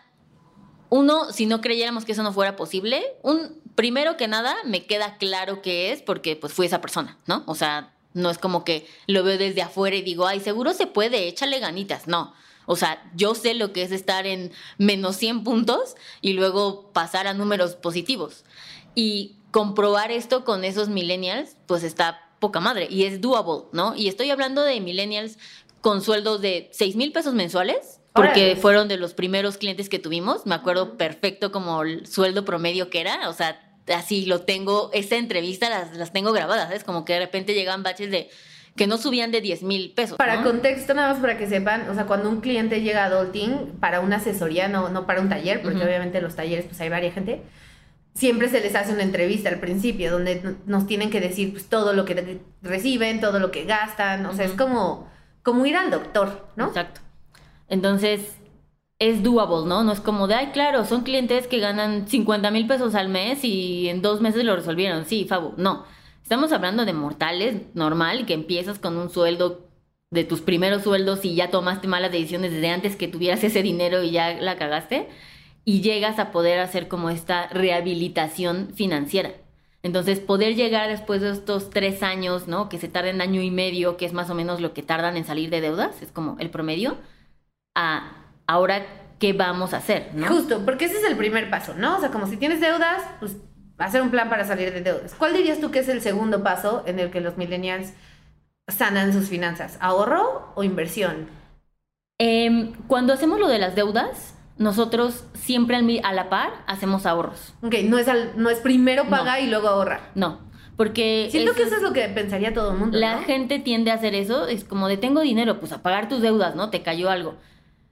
uno, 0.90 1.32
si 1.32 1.46
no 1.46 1.62
creyéramos 1.62 2.06
que 2.06 2.14
eso 2.14 2.24
no 2.24 2.34
fuera 2.34 2.56
posible, 2.56 3.04
un 3.22 3.62
primero 3.76 4.18
que 4.18 4.28
nada 4.28 4.56
me 4.66 4.86
queda 4.86 5.18
claro 5.18 5.62
que 5.62 5.92
es 5.92 6.02
porque 6.02 6.36
pues 6.36 6.54
fui 6.54 6.66
esa 6.66 6.82
persona, 6.82 7.18
¿no? 7.26 7.44
O 7.46 7.56
sea, 7.56 7.94
no 8.14 8.30
es 8.30 8.38
como 8.38 8.64
que 8.64 8.88
lo 9.06 9.24
veo 9.24 9.38
desde 9.38 9.62
afuera 9.62 9.96
y 9.96 10.02
digo, 10.02 10.26
ay, 10.26 10.40
seguro 10.40 10.74
se 10.74 10.88
puede, 10.88 11.28
échale 11.28 11.60
ganitas. 11.60 12.08
No. 12.08 12.34
O 12.66 12.76
sea, 12.76 13.02
yo 13.16 13.36
sé 13.36 13.54
lo 13.54 13.72
que 13.72 13.84
es 13.84 13.92
estar 13.92 14.26
en 14.26 14.52
menos 14.78 15.16
100 15.18 15.44
puntos 15.44 15.96
y 16.22 16.34
luego 16.34 16.92
pasar 16.92 17.28
a 17.28 17.34
números 17.34 17.76
positivos. 17.76 18.44
Y 18.96 19.38
comprobar 19.52 20.12
esto 20.12 20.44
con 20.44 20.64
esos 20.64 20.90
millennials, 20.90 21.56
pues 21.66 21.84
está 21.84 22.30
poca 22.40 22.60
madre 22.60 22.88
y 22.90 23.04
es 23.04 23.22
doable, 23.22 23.66
¿no? 23.72 23.96
Y 23.96 24.08
estoy 24.08 24.32
hablando 24.32 24.64
de 24.64 24.82
millennials 24.82 25.38
con 25.82 26.02
sueldos 26.02 26.42
de 26.42 26.70
6 26.74 26.96
mil 26.96 27.12
pesos 27.12 27.34
mensuales 27.34 27.97
porque 28.18 28.58
fueron 28.60 28.88
de 28.88 28.98
los 28.98 29.14
primeros 29.14 29.58
clientes 29.58 29.88
que 29.88 30.00
tuvimos. 30.00 30.46
Me 30.46 30.56
acuerdo 30.56 30.98
perfecto 30.98 31.52
como 31.52 31.82
el 31.84 32.06
sueldo 32.06 32.44
promedio 32.44 32.90
que 32.90 33.00
era. 33.00 33.30
O 33.30 33.34
sea, 33.34 33.60
así 33.94 34.26
lo 34.26 34.42
tengo, 34.42 34.90
esta 34.94 35.16
entrevista 35.16 35.70
las, 35.70 35.96
las 35.96 36.12
tengo 36.12 36.34
grabadas, 36.34 36.72
es 36.72 36.84
como 36.84 37.06
que 37.06 37.14
de 37.14 37.20
repente 37.20 37.54
llegan 37.54 37.84
baches 37.84 38.12
de 38.12 38.30
que 38.76 38.88
no 38.88 38.98
subían 38.98 39.32
de 39.32 39.42
10 39.42 39.64
mil 39.64 39.92
pesos. 39.94 40.18
Para 40.18 40.38
¿no? 40.38 40.44
contexto, 40.44 40.94
nada 40.94 41.12
más 41.12 41.20
para 41.20 41.38
que 41.38 41.48
sepan, 41.48 41.90
o 41.90 41.96
sea, 41.96 42.06
cuando 42.06 42.30
un 42.30 42.42
cliente 42.42 42.82
llega 42.82 43.04
a 43.04 43.06
Adulting 43.08 43.78
para 43.80 44.02
una 44.02 44.18
asesoría, 44.18 44.68
no, 44.68 44.90
no 44.90 45.08
para 45.08 45.20
un 45.20 45.30
taller, 45.30 45.62
porque 45.62 45.84
obviamente 45.84 46.22
los 46.22 46.36
talleres 46.36 46.66
pues 46.66 46.80
hay 46.80 46.90
varias 46.90 47.16
gente, 47.16 47.42
siempre 48.14 48.50
se 48.50 48.62
les 48.62 48.76
hace 48.76 48.94
una 48.94 49.04
entrevista 49.04 49.50
al 49.50 49.60
principio 49.60 50.12
donde 50.12 50.56
nos 50.68 50.86
tienen 50.86 51.10
que 51.10 51.20
decir 51.20 51.52
pues 51.52 51.68
todo 51.68 51.94
lo 51.94 52.06
que 52.06 52.40
reciben, 52.62 53.20
todo 53.20 53.40
lo 53.40 53.52
que 53.52 53.66
gastan, 53.66 54.26
o 54.28 54.34
sea, 54.34 54.46
es 54.46 54.54
como, 54.54 55.10
como 55.42 55.66
ir 55.66 55.76
al 55.76 55.90
doctor, 55.90 56.48
¿no? 56.56 56.68
Exacto. 56.68 57.02
Entonces, 57.70 58.38
es 59.00 59.24
doable, 59.24 59.68
¿no? 59.68 59.84
No 59.84 59.92
es 59.92 60.00
como 60.00 60.28
de, 60.28 60.36
ay, 60.36 60.48
claro, 60.48 60.86
son 60.86 61.02
clientes 61.04 61.48
que 61.48 61.60
ganan 61.60 62.08
50 62.08 62.50
mil 62.52 62.68
pesos 62.68 62.96
al 62.96 63.10
mes 63.10 63.44
y 63.44 63.90
en 63.90 64.02
dos 64.02 64.22
meses 64.22 64.44
lo 64.44 64.56
resolvieron. 64.56 65.06
Sí, 65.06 65.26
Fabu. 65.26 65.54
No. 65.58 65.86
Estamos 66.24 66.52
hablando 66.52 66.86
de 66.86 66.94
mortales, 66.94 67.62
normal, 67.74 68.26
que 68.26 68.34
empiezas 68.34 68.80
con 68.80 68.98
un 68.98 69.10
sueldo 69.10 69.66
de 70.10 70.24
tus 70.24 70.42
primeros 70.42 70.84
sueldos 70.84 71.24
y 71.26 71.36
ya 71.36 71.52
tomaste 71.52 71.88
malas 71.88 72.12
decisiones 72.12 72.52
desde 72.52 72.70
antes 72.70 72.96
que 72.96 73.08
tuvieras 73.08 73.44
ese 73.44 73.62
dinero 73.62 74.04
y 74.04 74.12
ya 74.12 74.34
la 74.34 74.58
cagaste. 74.58 75.08
Y 75.64 75.82
llegas 75.82 76.18
a 76.20 76.32
poder 76.32 76.60
hacer 76.60 76.88
como 76.88 77.10
esta 77.10 77.48
rehabilitación 77.50 78.72
financiera. 78.74 79.34
Entonces, 79.84 80.20
poder 80.20 80.56
llegar 80.56 80.90
después 80.90 81.22
de 81.22 81.32
estos 81.32 81.70
tres 81.70 82.04
años, 82.04 82.48
¿no? 82.48 82.68
Que 82.68 82.78
se 82.78 82.88
tarden 82.88 83.22
año 83.22 83.42
y 83.42 83.52
medio, 83.52 83.96
que 83.96 84.06
es 84.06 84.14
más 84.14 84.30
o 84.30 84.36
menos 84.36 84.60
lo 84.60 84.74
que 84.74 84.82
tardan 84.82 85.18
en 85.18 85.26
salir 85.26 85.50
de 85.50 85.62
deudas, 85.62 86.02
es 86.02 86.12
como 86.12 86.38
el 86.40 86.50
promedio, 86.50 86.98
a 87.78 88.12
ahora 88.48 88.86
qué 89.20 89.32
vamos 89.34 89.74
a 89.74 89.78
hacer, 89.78 90.10
¿no? 90.14 90.28
Justo, 90.28 90.64
porque 90.66 90.86
ese 90.86 90.98
es 90.98 91.04
el 91.06 91.16
primer 91.16 91.50
paso, 91.50 91.74
¿no? 91.76 91.98
O 91.98 92.00
sea, 92.00 92.10
como 92.10 92.28
si 92.28 92.36
tienes 92.38 92.60
deudas, 92.60 93.02
pues 93.20 93.38
hacer 93.78 94.02
un 94.02 94.10
plan 94.12 94.30
para 94.30 94.46
salir 94.46 94.74
de 94.74 94.82
deudas. 94.82 95.16
¿Cuál 95.18 95.34
dirías 95.34 95.60
tú 95.60 95.72
que 95.72 95.80
es 95.80 95.88
el 95.90 96.02
segundo 96.02 96.44
paso 96.44 96.84
en 96.86 97.00
el 97.00 97.10
que 97.12 97.22
los 97.22 97.38
millennials 97.38 97.94
sanan 98.68 99.14
sus 99.14 99.30
finanzas? 99.30 99.78
¿Ahorro 99.80 100.52
o 100.56 100.64
inversión? 100.64 101.28
Em, 102.20 102.74
cuando 102.88 103.14
hacemos 103.14 103.40
lo 103.40 103.48
de 103.48 103.60
las 103.60 103.76
deudas, 103.76 104.34
nosotros 104.58 105.24
siempre 105.36 105.78
a 106.04 106.14
la 106.14 106.30
par 106.30 106.52
hacemos 106.66 107.06
ahorros. 107.06 107.54
Ok, 107.62 107.76
no 107.86 107.98
es, 108.00 108.08
al- 108.08 108.34
no 108.36 108.50
es 108.50 108.60
primero 108.60 109.04
No. 109.04 109.10
pagar 109.12 109.40
y 109.42 109.48
luego 109.48 109.68
ahorrar. 109.68 110.12
No, 110.16 110.40
porque 110.78 111.28
Siento 111.30 111.54
que 111.54 111.62
eso 111.64 111.76
eso 111.76 111.78
es 111.78 111.84
lo 111.84 111.94
que 111.94 112.08
pensaría 112.10 112.54
todo 112.54 112.72
el 112.72 112.78
mundo. 112.78 112.98
La 112.98 113.18
¿no? 113.18 113.22
gente 113.24 113.60
tiende 113.60 113.92
a 113.92 113.96
hacer 113.96 114.16
eso, 114.16 114.48
es 114.48 114.64
como 114.64 114.88
de 114.88 114.98
tengo 114.98 115.22
dinero, 115.22 115.60
pues 115.60 115.72
a 115.74 115.84
pagar 115.84 116.10
tus 116.10 116.22
deudas, 116.22 116.56
¿no? 116.56 116.70
Te 116.72 116.82
cayó 116.82 117.10
algo. 117.12 117.36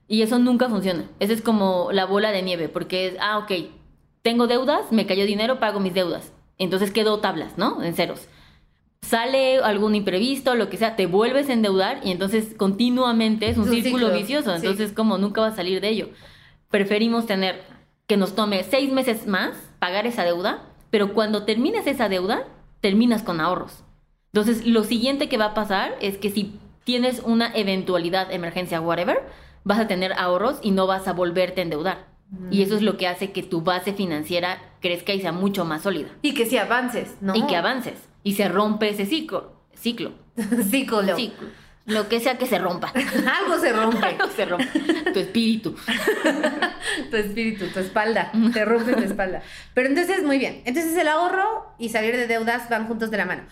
Y 0.07 0.21
eso 0.21 0.37
nunca 0.39 0.69
funciona. 0.69 1.05
Esa 1.19 1.33
es 1.33 1.41
como 1.41 1.89
la 1.91 2.05
bola 2.05 2.31
de 2.31 2.41
nieve, 2.41 2.69
porque 2.69 3.07
es, 3.07 3.15
ah, 3.19 3.39
ok, 3.39 3.51
tengo 4.21 4.47
deudas, 4.47 4.91
me 4.91 5.05
cayó 5.05 5.25
dinero, 5.25 5.59
pago 5.59 5.79
mis 5.79 5.93
deudas. 5.93 6.31
Entonces 6.57 6.91
quedó 6.91 7.19
tablas, 7.19 7.57
¿no? 7.57 7.83
En 7.83 7.95
ceros. 7.95 8.27
Sale 9.01 9.59
algún 9.59 9.93
imprevisto, 9.93 10.55
lo 10.55 10.69
que 10.69 10.77
sea, 10.77 10.95
te 10.95 11.05
vuelves 11.05 11.49
a 11.49 11.53
endeudar 11.53 12.01
y 12.03 12.11
entonces 12.11 12.55
continuamente 12.57 13.49
es 13.49 13.57
un 13.57 13.63
Es 13.65 13.69
un 13.69 13.75
círculo 13.83 14.07
ciclo, 14.07 14.17
vicioso. 14.19 14.51
sí. 14.51 14.57
Entonces, 14.57 14.93
como 14.93 15.17
nunca 15.17 15.41
vas 15.41 15.53
a 15.53 15.57
salir 15.57 15.79
de 15.81 15.89
ello. 15.89 16.09
Preferimos 16.71 17.25
tener 17.27 17.61
que 18.07 18.17
nos 18.17 18.35
tome 18.35 18.63
seis 18.63 18.91
meses 18.91 19.27
más 19.27 19.55
pagar 19.79 20.07
esa 20.07 20.23
deuda, 20.23 20.63
pero 20.89 21.13
cuando 21.13 21.43
termines 21.43 21.85
esa 21.87 22.09
deuda, 22.09 22.47
terminas 22.81 23.21
con 23.21 23.41
ahorros. 23.41 23.83
Entonces, 24.33 24.65
lo 24.65 24.83
siguiente 24.83 25.29
que 25.29 25.37
va 25.37 25.45
a 25.45 25.53
pasar 25.53 25.95
es 26.01 26.17
que 26.17 26.29
si 26.31 26.59
tienes 26.83 27.21
una 27.23 27.51
eventualidad, 27.53 28.31
emergencia, 28.31 28.81
whatever, 28.81 29.21
vas 29.65 29.79
a 29.79 29.87
tener 29.87 30.13
ahorros 30.13 30.59
y 30.61 30.71
no 30.71 30.87
vas 30.87 31.09
a 31.09 31.13
volverte 31.13 31.59
a 31.59 31.63
endeudar. 31.63 32.07
Y 32.49 32.63
eso 32.63 32.75
es 32.75 32.81
lo 32.81 32.97
que 32.97 33.07
hace 33.07 33.31
que 33.31 33.43
tu 33.43 33.61
base 33.61 33.93
financiera 33.93 34.59
crezca 34.81 35.13
y 35.13 35.21
sea 35.21 35.31
mucho 35.31 35.65
más 35.65 35.83
sólida. 35.83 36.09
Y 36.21 36.33
que 36.33 36.45
si 36.45 36.57
avances, 36.57 37.15
¿no? 37.21 37.35
Y 37.35 37.45
que 37.45 37.55
avances. 37.55 37.95
Y 38.23 38.33
se 38.33 38.47
rompe 38.47 38.89
ese 38.89 39.05
ciclo. 39.05 39.53
Ciclo. 39.73 40.13
Ciclo. 40.69 41.15
Ciclo. 41.15 41.47
Lo 41.85 42.09
que 42.09 42.19
sea 42.19 42.37
que 42.37 42.47
se 42.47 42.57
rompa. 42.57 42.91
Algo 43.39 43.59
se 43.59 43.71
rompe. 43.71 44.17
se 44.35 44.45
rompa. 44.45 44.65
Tu 45.13 45.19
espíritu. 45.19 45.75
tu 47.11 47.17
espíritu, 47.17 47.67
tu 47.67 47.79
espalda. 47.79 48.31
Te 48.53 48.65
rompe 48.65 48.93
tu 48.93 49.03
espalda. 49.03 49.43
Pero 49.73 49.89
entonces, 49.89 50.23
muy 50.23 50.39
bien. 50.39 50.63
Entonces, 50.65 50.97
el 50.97 51.07
ahorro 51.07 51.75
y 51.77 51.89
salir 51.89 52.15
de 52.17 52.27
deudas 52.27 52.69
van 52.69 52.87
juntos 52.87 53.11
de 53.11 53.17
la 53.17 53.25
mano. 53.25 53.43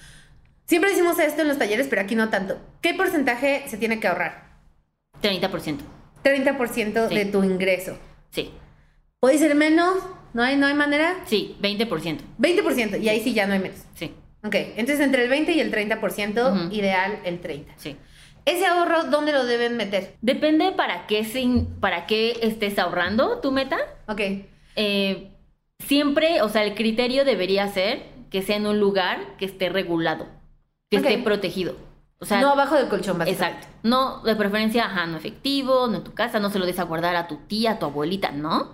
Siempre 0.65 0.89
decimos 0.89 1.20
esto 1.20 1.41
en 1.41 1.48
los 1.48 1.60
talleres, 1.60 1.88
pero 1.88 2.01
aquí 2.01 2.15
no 2.15 2.29
tanto. 2.29 2.60
¿Qué 2.82 2.93
porcentaje 2.96 3.65
se 3.67 3.77
tiene 3.77 4.00
que 4.00 4.08
ahorrar? 4.08 4.58
30%. 5.22 5.77
30% 6.24 7.10
Sí. 7.10 7.15
de 7.15 7.25
tu 7.25 7.44
ingreso. 7.44 7.98
Sí. 8.32 8.51
¿Puede 9.20 9.38
ser 9.38 9.56
menos? 9.56 9.96
¿No 10.34 10.42
hay, 10.44 10.56
no 10.58 10.65
hay 10.68 10.74
manera? 10.74 11.18
Sí, 11.25 11.56
20%. 11.62 12.20
20%, 12.39 12.98
y 13.01 13.10
ahí 13.10 13.22
sí 13.22 13.34
ya 13.34 13.46
no 13.48 13.53
hay 13.53 13.60
menos. 13.60 13.80
Sí, 13.96 14.12
Ok, 14.46 14.56
entonces 14.75 15.00
entre 15.00 15.24
el 15.24 15.30
20 15.30 15.53
y 15.53 15.60
el 15.62 15.72
30%, 15.72 16.51
Ujú. 16.51 16.74
ideal 16.74 17.20
el 17.25 17.39
30. 17.39 17.74
sí. 17.77 17.96
Ese 18.46 18.65
ahorro, 18.65 19.06
¿dónde 19.06 19.32
lo 19.32 19.46
deben 19.46 19.77
meter? 19.77 20.15
Depende 20.22 20.74
para 20.74 21.08
qué, 21.08 21.24
se- 21.24 21.65
para 21.80 22.06
qué 22.08 22.38
estés 22.42 22.77
ahorrando 22.77 23.39
tu 23.39 23.51
meta. 23.53 23.77
Ok, 24.10 24.20
Eh, 24.75 25.30
siempre, 25.80 26.42
o 26.42 26.50
sea, 26.50 26.63
el 26.63 26.74
criterio 26.75 27.24
debería 27.25 27.68
ser 27.70 28.01
que 28.30 28.42
sea 28.42 28.58
en 28.58 28.65
un 28.65 28.80
lugar 28.82 29.38
que 29.38 29.46
esté 29.46 29.70
regulado, 29.70 30.27
que 30.89 30.98
esté 30.98 31.20
protegido. 31.20 31.77
O 32.24 32.25
sea, 32.25 32.39
no 32.39 32.51
abajo 32.51 32.75
del 32.75 32.88
colchón, 32.88 33.22
exacto. 33.24 33.68
No, 33.84 34.22
de 34.24 34.34
preferencia, 34.38 34.86
ajá, 34.86 35.06
no 35.08 35.18
efectivo, 35.18 35.88
no 35.88 35.98
en 35.98 36.03
tu 36.06 36.13
casa, 36.13 36.39
no 36.39 36.50
se 36.50 36.58
lo 36.58 36.65
des 36.65 36.80
a 36.80 36.84
guardar 36.84 37.18
a 37.18 37.27
tu 37.27 37.36
tía, 37.36 37.72
a 37.72 37.80
tu 37.80 37.86
abuelita, 37.86 38.32
¿no? 38.32 38.72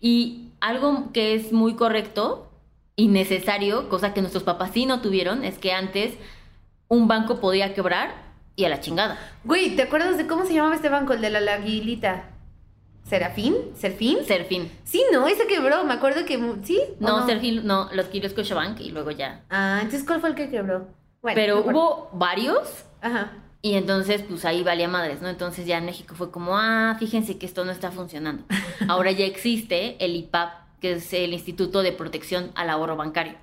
Y 0.00 0.52
algo 0.60 1.10
que 1.12 1.34
es 1.34 1.52
muy 1.52 1.74
correcto 1.74 2.52
y 2.94 3.08
necesario, 3.08 3.88
cosa 3.88 4.14
que 4.14 4.20
nuestros 4.20 4.44
papás 4.44 4.70
sí 4.72 4.86
no 4.86 5.00
tuvieron, 5.00 5.42
es 5.42 5.58
que 5.58 5.72
antes 5.72 6.14
un 6.86 7.08
banco 7.08 7.40
podía 7.40 7.74
quebrar 7.74 8.14
y 8.54 8.64
a 8.64 8.68
la 8.68 8.78
chingada. 8.78 9.18
Güey, 9.42 9.74
¿te 9.74 9.82
acuerdas 9.82 10.16
de 10.16 10.28
cómo 10.28 10.46
se 10.46 10.54
llamaba 10.54 10.76
este 10.76 10.88
banco, 10.88 11.14
el 11.14 11.20
de 11.20 11.30
la 11.30 11.40
laguilita? 11.40 12.26
¿Serafín? 13.08 13.56
¿Serfín? 13.76 14.24
Serfín. 14.24 14.70
Sí, 14.84 15.02
no, 15.12 15.26
ese 15.26 15.48
quebró, 15.48 15.82
me 15.82 15.94
acuerdo 15.94 16.24
que... 16.24 16.38
¿Sí? 16.62 16.78
o 17.00 17.04
No, 17.04 17.26
Serfín, 17.26 17.66
no, 17.66 17.88
lo 17.92 18.02
adquirió 18.02 18.30
Scotiabank 18.30 18.78
y 18.80 18.90
luego 18.90 19.10
ya. 19.10 19.42
Ah, 19.50 19.80
entonces, 19.82 20.06
¿cuál 20.06 20.20
fue 20.20 20.28
el 20.30 20.36
que 20.36 20.48
quebró? 20.48 20.86
Bueno, 21.24 21.36
Pero 21.36 21.64
no 21.64 21.70
hubo 21.70 22.10
varios 22.12 22.84
Ajá. 23.00 23.32
y 23.62 23.76
entonces 23.76 24.22
pues 24.28 24.44
ahí 24.44 24.62
valía 24.62 24.88
madres, 24.88 25.22
¿no? 25.22 25.30
Entonces 25.30 25.64
ya 25.64 25.78
en 25.78 25.86
México 25.86 26.14
fue 26.14 26.30
como, 26.30 26.58
ah, 26.58 26.96
fíjense 26.98 27.38
que 27.38 27.46
esto 27.46 27.64
no 27.64 27.72
está 27.72 27.90
funcionando. 27.90 28.44
Ahora 28.88 29.10
ya 29.10 29.24
existe 29.24 29.96
el 30.04 30.16
IPAP, 30.16 30.52
que 30.82 30.92
es 30.92 31.10
el 31.14 31.32
Instituto 31.32 31.82
de 31.82 31.92
Protección 31.92 32.52
al 32.54 32.68
Ahorro 32.68 32.96
Bancario. 32.96 33.38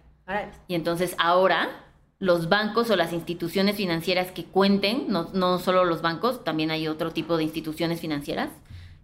Y 0.68 0.76
entonces 0.76 1.16
ahora 1.18 1.70
los 2.20 2.50
bancos 2.50 2.92
o 2.92 2.96
las 2.96 3.14
instituciones 3.14 3.76
financieras 3.76 4.32
que 4.32 4.46
cuenten, 4.46 5.08
no, 5.08 5.30
no 5.34 5.58
solo 5.58 5.84
los 5.84 6.04
bancos, 6.04 6.44
también 6.44 6.70
hay 6.70 6.88
otro 6.88 7.12
tipo 7.12 7.36
de 7.36 7.44
instituciones 7.44 8.00
financieras 8.00 8.50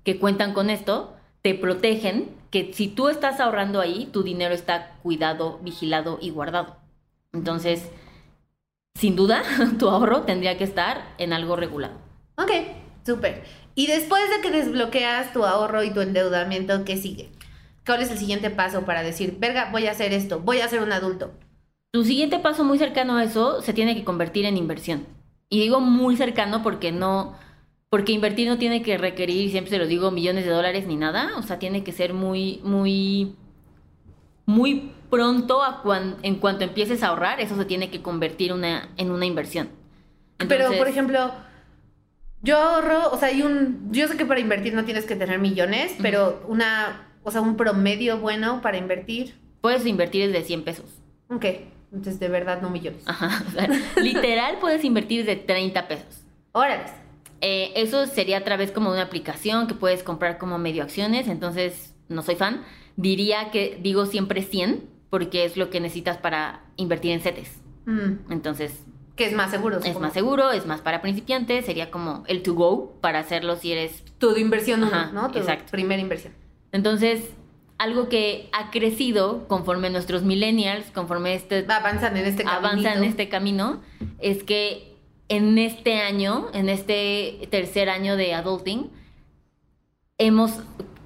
que 0.03 0.19
cuentan 0.19 0.53
con 0.53 0.69
esto, 0.69 1.15
te 1.41 1.55
protegen 1.55 2.29
que 2.51 2.73
si 2.73 2.87
tú 2.87 3.09
estás 3.09 3.39
ahorrando 3.39 3.81
ahí, 3.81 4.07
tu 4.13 4.21
dinero 4.21 4.53
está 4.53 4.97
cuidado, 5.01 5.57
vigilado 5.63 6.19
y 6.21 6.29
guardado. 6.29 6.77
Entonces, 7.33 7.89
sin 8.97 9.15
duda, 9.15 9.43
tu 9.79 9.89
ahorro 9.89 10.23
tendría 10.23 10.57
que 10.57 10.63
estar 10.63 11.13
en 11.17 11.31
algo 11.31 11.55
regulado. 11.55 11.93
Ok, 12.35 12.51
súper. 13.05 13.43
Y 13.75 13.87
después 13.87 14.23
de 14.29 14.41
que 14.41 14.51
desbloqueas 14.51 15.33
tu 15.33 15.45
ahorro 15.45 15.83
y 15.83 15.91
tu 15.91 16.01
endeudamiento, 16.01 16.83
¿qué 16.83 16.97
sigue? 16.97 17.29
¿Cuál 17.85 18.01
es 18.01 18.11
el 18.11 18.17
siguiente 18.17 18.49
paso 18.49 18.85
para 18.85 19.03
decir, 19.03 19.37
verga, 19.39 19.69
voy 19.71 19.87
a 19.87 19.91
hacer 19.91 20.13
esto, 20.13 20.39
voy 20.39 20.59
a 20.59 20.67
ser 20.67 20.81
un 20.81 20.91
adulto? 20.91 21.31
Tu 21.91 22.03
siguiente 22.03 22.39
paso 22.39 22.63
muy 22.63 22.79
cercano 22.79 23.17
a 23.17 23.23
eso 23.23 23.61
se 23.61 23.73
tiene 23.73 23.95
que 23.95 24.03
convertir 24.03 24.45
en 24.45 24.57
inversión. 24.57 25.05
Y 25.49 25.61
digo 25.61 25.79
muy 25.79 26.17
cercano 26.17 26.63
porque 26.63 26.91
no, 26.91 27.35
porque 27.89 28.11
invertir 28.11 28.49
no 28.49 28.57
tiene 28.57 28.81
que 28.81 28.97
requerir, 28.97 29.51
siempre 29.51 29.69
se 29.69 29.77
lo 29.77 29.87
digo, 29.87 30.11
millones 30.11 30.43
de 30.43 30.51
dólares 30.51 30.87
ni 30.87 30.95
nada. 30.95 31.37
O 31.37 31.43
sea, 31.43 31.59
tiene 31.59 31.83
que 31.83 31.91
ser 31.91 32.13
muy, 32.13 32.59
muy, 32.63 33.35
muy 34.45 34.91
pronto 35.09 35.63
a 35.63 35.81
cuan- 35.83 36.17
en 36.23 36.35
cuanto 36.35 36.63
empieces 36.63 37.03
a 37.03 37.07
ahorrar, 37.07 37.39
eso 37.39 37.55
se 37.55 37.65
tiene 37.65 37.89
que 37.89 38.01
convertir 38.01 38.53
una, 38.53 38.89
en 38.97 39.11
una 39.11 39.25
inversión. 39.25 39.69
Pero, 40.47 40.71
por 40.77 40.87
ejemplo, 40.87 41.31
yo 42.41 42.57
ahorro, 42.57 43.11
o 43.11 43.17
sea, 43.17 43.29
hay 43.29 43.41
un, 43.41 43.89
yo 43.91 44.07
sé 44.07 44.17
que 44.17 44.25
para 44.25 44.39
invertir 44.39 44.73
no 44.73 44.85
tienes 44.85 45.05
que 45.05 45.15
tener 45.15 45.39
millones, 45.39 45.95
pero 46.01 46.43
una, 46.47 47.07
o 47.23 47.31
sea, 47.31 47.41
un 47.41 47.57
promedio 47.57 48.19
bueno 48.19 48.61
para 48.61 48.77
invertir, 48.77 49.33
puedes 49.61 49.85
invertir 49.85 50.27
desde 50.31 50.45
100 50.45 50.63
pesos. 50.63 50.85
ok, 51.29 51.45
entonces 51.91 52.19
de 52.19 52.27
verdad 52.27 52.61
no 52.61 52.69
millones. 52.69 53.01
Ajá. 53.05 53.43
o 53.47 53.51
sea, 53.51 53.67
literal 54.01 54.57
puedes 54.59 54.83
invertir 54.83 55.25
desde 55.25 55.41
30 55.41 55.87
pesos. 55.87 56.23
Órale. 56.51 56.83
Eh, 57.41 57.71
eso 57.75 58.05
sería 58.07 58.37
a 58.37 58.43
través 58.43 58.71
como 58.71 58.89
de 58.91 58.97
una 58.97 59.05
aplicación 59.07 59.67
que 59.67 59.73
puedes 59.75 60.03
comprar 60.03 60.37
como 60.37 60.57
medio 60.57 60.83
acciones, 60.83 61.27
entonces 61.27 61.93
no 62.09 62.21
soy 62.21 62.35
fan. 62.35 62.63
Diría 62.95 63.51
que 63.51 63.79
digo 63.81 64.05
siempre 64.07 64.41
100 64.41 64.89
porque 65.09 65.45
es 65.45 65.57
lo 65.57 65.69
que 65.69 65.79
necesitas 65.79 66.17
para 66.17 66.61
invertir 66.75 67.11
en 67.11 67.21
CETES. 67.21 67.61
Mm, 67.85 68.31
Entonces 68.31 68.85
que 69.17 69.25
es 69.25 69.33
más 69.33 69.49
seguro. 69.49 69.79
es 69.83 69.99
más 69.99 70.13
seguro, 70.13 70.51
es 70.51 70.65
más 70.65 70.81
para 70.81 71.01
principiantes, 71.01 71.65
sería 71.65 71.89
como 71.89 72.23
el 72.27 72.43
to 72.43 72.53
go 72.53 72.93
para 73.01 73.19
hacerlo 73.19 73.55
si 73.55 73.71
eres... 73.71 74.03
Tu 74.19 74.37
inversión 74.37 74.83
uno, 74.83 74.95
Ajá, 74.95 75.11
¿no? 75.11 75.31
Tu 75.31 75.39
exacto. 75.39 75.71
primera 75.71 75.99
inversión. 75.99 76.33
Entonces, 76.71 77.31
algo 77.79 78.09
que 78.09 78.47
ha 78.53 78.69
crecido 78.69 79.47
conforme 79.47 79.89
nuestros 79.89 80.23
millennials, 80.23 80.91
conforme 80.91 81.33
este 81.33 81.65
Avanzan 81.67 82.15
en 82.15 82.25
este 82.25 82.43
camino. 82.43 82.67
avanza 82.67 82.93
en 82.93 83.03
este 83.03 83.27
camino 83.27 83.81
es 84.19 84.43
que 84.43 84.95
en 85.29 85.57
este 85.57 85.99
año, 86.01 86.47
en 86.53 86.69
este 86.69 87.47
tercer 87.49 87.89
año 87.89 88.17
de 88.17 88.33
adulting, 88.35 88.91
hemos, 90.17 90.59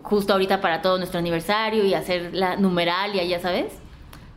justo 0.03 0.33
ahorita 0.33 0.61
para 0.61 0.81
todo 0.81 0.97
nuestro 0.97 1.19
aniversario 1.19 1.85
y 1.85 1.93
hacer 1.93 2.33
la 2.33 2.55
numeralia, 2.57 3.23
ya 3.23 3.39
sabes, 3.39 3.73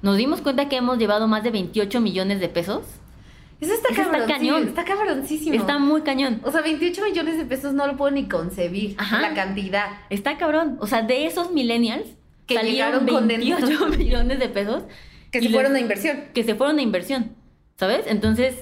nos 0.05 0.17
dimos 0.17 0.41
cuenta 0.41 0.69
que 0.69 0.77
hemos 0.77 0.99
llevado 0.99 1.27
más 1.27 1.43
de 1.43 1.51
28 1.51 2.01
millones 2.01 2.39
de 2.39 2.49
pesos. 2.49 2.85
Eso 3.61 3.73
está, 3.73 3.89
Eso 3.89 4.03
está 4.03 4.13
cabrón, 4.13 4.29
cañón. 4.29 4.69
Está 4.69 4.85
cabroncísimo. 4.85 5.55
Está 5.57 5.79
muy 5.79 6.03
cañón. 6.03 6.41
O 6.45 6.53
sea, 6.53 6.61
28 6.61 7.03
millones 7.05 7.39
de 7.39 7.45
pesos 7.47 7.73
no 7.73 7.87
lo 7.87 7.97
puedo 7.97 8.11
ni 8.11 8.29
concebir. 8.29 8.95
Ajá. 8.99 9.21
La 9.21 9.33
cantidad. 9.35 9.87
Está 10.11 10.37
cabrón. 10.37 10.77
O 10.81 10.87
sea, 10.87 11.03
de 11.03 11.27
esos 11.27 11.51
millennials 11.53 12.07
Que 12.47 12.55
salieron 12.57 13.07
llegaron 13.07 13.07
con 13.07 13.27
28 13.29 13.87
millones 13.99 14.39
de 14.39 14.49
pesos 14.49 14.83
Que 15.31 15.39
se 15.41 15.45
les- 15.47 15.53
fueron 15.55 15.75
a 15.77 15.81
inversión. 15.81 16.25
que 16.35 16.45
se 16.45 16.55
fueron 16.55 16.79
a 16.79 16.83
inversión, 16.83 17.33
¿sabes? 17.77 18.05
Entonces, 18.07 18.57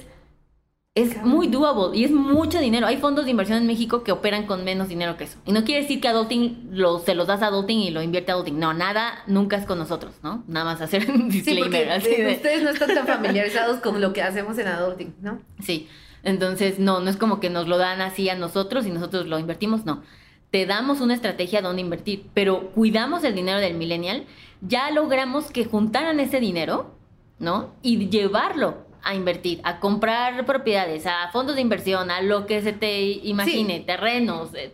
es 0.95 1.23
muy 1.23 1.47
doable 1.47 1.97
y 1.97 2.03
es 2.03 2.11
mucho 2.11 2.59
dinero. 2.59 2.85
Hay 2.85 2.97
fondos 2.97 3.25
de 3.25 3.31
inversión 3.31 3.57
en 3.57 3.65
México 3.65 4.03
que 4.03 4.11
operan 4.11 4.45
con 4.45 4.63
menos 4.63 4.89
dinero 4.89 5.17
que 5.17 5.23
eso. 5.23 5.39
Y 5.45 5.51
no 5.51 5.63
quiere 5.63 5.81
decir 5.81 5.99
que 5.99 6.07
Adulting 6.07 6.67
lo, 6.71 6.99
se 6.99 7.15
los 7.15 7.25
das 7.25 7.41
a 7.41 7.47
Adulting 7.47 7.79
y 7.79 7.89
lo 7.89 8.03
invierte 8.03 8.31
a 8.31 8.35
Adulting. 8.35 8.59
No, 8.59 8.73
nada, 8.75 9.23
nunca 9.25 9.57
es 9.57 9.65
con 9.65 9.79
nosotros, 9.79 10.13
¿no? 10.21 10.43
Nada 10.47 10.65
más 10.65 10.81
hacer 10.81 11.09
un 11.09 11.31
Sí, 11.31 11.39
disclaimer. 11.39 11.63
porque 11.87 11.89
así 11.91 12.09
eh, 12.09 12.23
de- 12.25 12.33
ustedes 12.33 12.63
no 12.63 12.69
están 12.69 12.93
tan 12.93 13.07
familiarizados 13.07 13.79
con 13.79 13.99
lo 14.01 14.13
que 14.13 14.21
hacemos 14.21 14.55
en 14.59 14.67
Adulting, 14.67 15.15
¿no? 15.21 15.39
Sí, 15.61 15.87
entonces 16.21 16.77
no, 16.77 16.99
no 16.99 17.09
es 17.09 17.17
como 17.17 17.39
que 17.39 17.49
nos 17.49 17.67
lo 17.67 17.79
dan 17.79 17.99
así 18.01 18.29
a 18.29 18.35
nosotros 18.35 18.85
y 18.85 18.91
nosotros 18.91 19.25
lo 19.25 19.39
invertimos, 19.39 19.85
no. 19.85 20.03
Te 20.51 20.67
damos 20.67 21.01
una 21.01 21.15
estrategia 21.15 21.63
donde 21.63 21.81
invertir, 21.81 22.27
pero 22.35 22.69
cuidamos 22.75 23.23
el 23.23 23.33
dinero 23.33 23.57
del 23.59 23.73
millennial, 23.73 24.25
ya 24.61 24.91
logramos 24.91 25.45
que 25.49 25.65
juntaran 25.65 26.19
ese 26.19 26.39
dinero, 26.39 26.93
¿no? 27.39 27.71
Y 27.81 28.09
llevarlo 28.09 28.82
a 29.03 29.15
invertir, 29.15 29.59
a 29.63 29.79
comprar 29.79 30.45
propiedades, 30.45 31.05
a 31.05 31.29
fondos 31.31 31.55
de 31.55 31.61
inversión, 31.61 32.09
a 32.11 32.21
lo 32.21 32.45
que 32.45 32.61
se 32.61 32.73
te 32.73 33.01
imagine, 33.01 33.79
terrenos, 33.81 34.53
eh, 34.55 34.73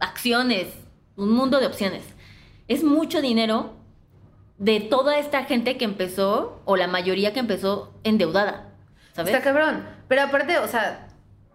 acciones, 0.00 0.68
un 1.16 1.30
mundo 1.32 1.58
de 1.60 1.66
opciones. 1.66 2.02
Es 2.68 2.84
mucho 2.84 3.20
dinero 3.22 3.74
de 4.58 4.80
toda 4.80 5.18
esta 5.18 5.44
gente 5.44 5.76
que 5.76 5.84
empezó, 5.84 6.60
o 6.64 6.76
la 6.76 6.86
mayoría 6.86 7.32
que 7.32 7.40
empezó 7.40 7.92
endeudada, 8.04 8.72
¿sabes? 9.14 9.32
Está 9.34 9.42
cabrón. 9.44 9.84
Pero 10.08 10.22
aparte, 10.22 10.58
o 10.58 10.68
sea, 10.68 11.08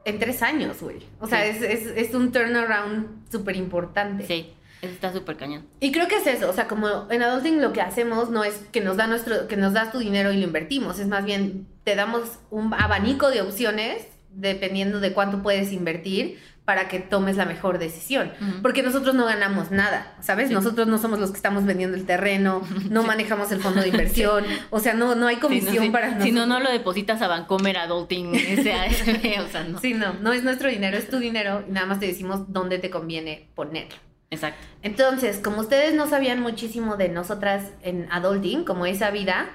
en 0.04 0.20
tres 0.20 0.42
años, 0.42 0.82
güey. 0.82 1.00
O 1.20 1.28
sea, 1.28 1.44
Sí. 1.44 1.50
es, 1.50 1.62
es, 1.62 1.86
es 2.10 2.14
un 2.16 2.32
turnaround 2.32 3.30
súper 3.32 3.56
importante. 3.56 4.26
Sí, 4.26 4.54
eso 4.82 4.94
está 4.94 5.12
súper 5.12 5.38
cañón. 5.38 5.66
Y 5.80 5.92
creo 5.92 6.08
que 6.08 6.18
es 6.18 6.28
eso, 6.28 6.50
o 6.50 6.54
sea, 6.54 6.68
como 6.68 7.08
en 7.10 7.22
Adulting 7.22 7.62
lo 7.62 7.74
que 7.74 7.82
hacemos 7.82 8.30
no 8.30 8.44
es 8.44 8.56
que 8.72 8.82
nos 8.82 8.98
da 8.98 9.08
nuestro, 9.08 9.48
que 9.48 9.58
nos 9.58 9.74
das 9.74 9.92
tu 9.92 10.00
dinero 10.00 10.32
y 10.32 10.38
lo 10.38 10.44
invertimos, 10.44 11.00
es 11.00 11.08
más 11.08 11.26
bien 11.26 11.68
te 11.84 11.96
damos 11.96 12.40
un 12.50 12.74
abanico 12.74 13.30
de 13.30 13.42
opciones 13.42 14.06
dependiendo 14.30 15.00
de 15.00 15.14
cuánto 15.14 15.42
puedes 15.42 15.72
invertir 15.72 16.38
para 16.68 16.90
que 16.90 17.00
tomes 17.00 17.38
la 17.38 17.46
mejor 17.46 17.80
decisión. 17.80 18.30
Porque 18.62 18.84
nosotros 18.84 19.16
no 19.16 19.26
ganamos 19.26 19.72
nada, 19.72 20.18
¿sabes? 20.20 20.50
Sí. 20.50 20.54
Nosotros 20.54 20.86
no 20.86 20.98
somos 20.98 21.18
los 21.18 21.32
que 21.32 21.38
estamos 21.38 21.66
vendiendo 21.66 21.96
el 21.96 22.06
terreno, 22.06 22.62
no 22.90 23.04
manejamos 23.04 23.50
el 23.54 23.62
fondo 23.62 23.80
de 23.80 23.88
inversión, 23.88 24.44
o 24.70 24.82
sea, 24.82 24.94
no, 24.94 25.16
no 25.16 25.28
hay 25.28 25.38
comisión 25.38 25.86
no, 25.86 25.92
para 25.94 26.08
nosotros. 26.08 26.28
Si 26.28 26.36
no, 26.36 26.46
no 26.46 26.60
lo 26.60 26.70
depositas 26.70 27.22
a 27.22 27.28
Vancomer, 27.28 27.78
Adulting, 27.78 28.34
SASB, 28.58 29.46
o 29.46 29.50
sea, 29.50 29.64
no. 29.64 29.80
Sí, 29.80 29.94
no, 29.94 30.16
no 30.16 30.34
es 30.34 30.44
nuestro 30.44 30.70
dinero, 30.70 30.98
es 30.98 31.10
tu 31.10 31.20
dinero 31.20 31.64
y 31.66 31.72
nada 31.72 31.88
más 31.88 32.02
te 32.02 32.08
decimos 32.08 32.52
dónde 32.52 32.80
te 32.80 32.90
conviene 32.90 33.48
ponerlo. 33.56 33.96
Exacto. 34.30 34.60
Entonces, 34.84 35.38
como 35.38 35.62
ustedes 35.62 35.94
no 35.94 36.08
sabían 36.08 36.42
muchísimo 36.42 36.98
de 36.98 37.10
nosotras 37.10 37.72
en 37.82 38.08
adulting, 38.12 38.66
como 38.66 38.86
esa 38.86 39.10
vida, 39.10 39.50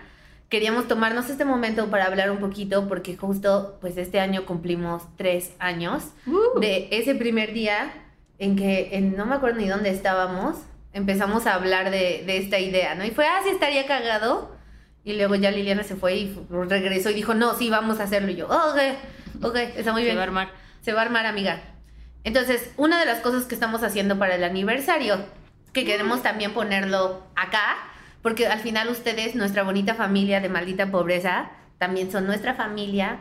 queríamos 0.48 0.88
tomarnos 0.88 1.28
este 1.30 1.44
momento 1.44 1.88
para 1.88 2.06
hablar 2.06 2.30
un 2.30 2.38
poquito 2.38 2.88
porque 2.88 3.16
justo 3.16 3.78
pues 3.80 3.96
este 3.96 4.20
año 4.20 4.44
cumplimos 4.46 5.02
tres 5.16 5.52
años 5.58 6.04
Uh. 6.26 6.58
de 6.60 6.88
ese 6.90 7.14
primer 7.14 7.52
día 7.52 7.92
en 8.38 8.56
que 8.56 8.90
en, 8.96 9.16
no 9.16 9.26
me 9.26 9.34
acuerdo 9.36 9.58
ni 9.60 9.68
dónde 9.68 9.90
estábamos, 9.90 10.56
empezamos 10.94 11.46
a 11.46 11.54
hablar 11.54 11.90
de, 11.90 12.24
de 12.26 12.36
esta 12.38 12.58
idea, 12.58 12.94
¿no? 12.94 13.04
Y 13.04 13.10
fue, 13.10 13.26
ah, 13.26 13.40
sí, 13.44 13.50
estaría 13.50 13.86
cagado. 13.86 14.54
Y 15.04 15.14
luego 15.14 15.34
ya 15.34 15.50
Liliana 15.50 15.82
se 15.84 15.96
fue 15.96 16.14
y 16.16 16.38
regresó 16.50 17.10
y 17.10 17.14
dijo, 17.14 17.34
no, 17.34 17.54
sí, 17.54 17.70
vamos 17.70 17.98
a 18.00 18.04
hacerlo. 18.04 18.30
Y 18.30 18.36
yo, 18.36 18.46
"Oh, 18.48 18.70
ok, 18.72 19.44
ok, 19.44 19.56
está 19.76 19.92
muy 19.92 20.02
Se 20.02 20.06
bien. 20.06 20.16
va 20.16 20.20
a 20.22 20.24
armar. 20.24 20.48
Se 20.80 20.92
va 20.92 21.00
a 21.00 21.04
armar, 21.04 21.26
amiga. 21.26 21.60
Entonces, 22.24 22.70
una 22.76 22.98
de 22.98 23.06
las 23.06 23.20
cosas 23.20 23.44
que 23.44 23.54
estamos 23.54 23.82
haciendo 23.82 24.18
para 24.18 24.36
el 24.36 24.44
aniversario, 24.44 25.24
que 25.72 25.84
queremos 25.84 26.22
también 26.22 26.52
ponerlo 26.52 27.26
acá, 27.34 27.76
porque 28.22 28.46
al 28.46 28.60
final 28.60 28.88
ustedes, 28.88 29.34
nuestra 29.34 29.62
bonita 29.64 29.94
familia 29.94 30.40
de 30.40 30.48
maldita 30.48 30.90
pobreza, 30.90 31.50
también 31.78 32.12
son 32.12 32.26
nuestra 32.26 32.54
familia 32.54 33.18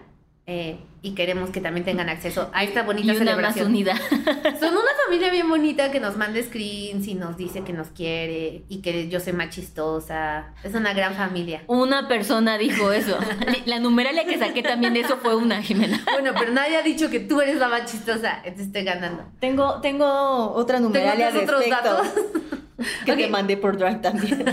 eh, 0.47 0.77
y 1.04 1.13
queremos 1.13 1.51
que 1.51 1.62
también 1.62 1.86
tengan 1.86 2.10
acceso 2.10 2.49
a 2.54 2.63
esta 2.63 2.84
bonita 2.84 3.13
Y 3.13 3.17
una 3.17 3.36
más 3.36 3.54
celebración. 3.56 3.67
unida. 3.67 3.95
Son 4.60 4.73
una 4.73 4.91
familia 5.06 5.32
bien 5.32 5.47
bonita 5.47 5.91
que 5.91 5.99
nos 5.99 6.17
manda 6.17 6.41
screens 6.41 7.08
y 7.08 7.13
nos 7.13 7.38
dice 7.38 7.63
que 7.63 7.73
nos 7.73 7.88
quiere 7.89 8.63
y 8.67 8.82
que 8.82 9.08
yo 9.08 9.19
soy 9.19 9.34
más 9.34 9.49
chistosa. 9.49 10.54
Es 10.63 10.73
una 10.73 10.93
gran 10.93 11.15
familia. 11.15 11.62
Una 11.67 12.08
persona 12.08 12.58
dijo 12.58 12.91
eso. 12.91 13.17
La 13.65 13.80
numeralia 13.80 14.25
que 14.25 14.38
saqué 14.38 14.63
también 14.63 14.93
de 14.93 15.01
eso 15.01 15.17
fue 15.17 15.36
una, 15.36 15.62
Jimena. 15.62 15.99
Bueno, 16.12 16.34
pero 16.38 16.51
nadie 16.51 16.77
ha 16.77 16.82
dicho 16.84 17.10
que 17.10 17.19
tú 17.19 17.41
eres 17.41 17.58
la 17.58 17.67
más 17.67 17.89
chistosa. 17.89 18.41
Te 18.43 18.62
estoy 18.62 18.84
ganando. 18.84 19.25
Tengo, 19.39 19.80
tengo 19.82 20.51
otra 20.54 20.80
numeralia 20.80 21.30
otros 21.30 21.62
de 21.62 21.69
datos. 21.69 22.08
que 23.06 23.15
te 23.15 23.27
mandé 23.27 23.58
por 23.58 23.77
Drive 23.77 23.99
también. 24.01 24.43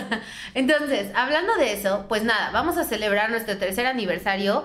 Entonces, 0.54 1.10
hablando 1.14 1.54
de 1.56 1.72
eso, 1.72 2.06
pues 2.08 2.24
nada, 2.24 2.50
vamos 2.52 2.76
a 2.76 2.84
celebrar 2.84 3.30
nuestro 3.30 3.56
tercer 3.58 3.86
aniversario 3.86 4.64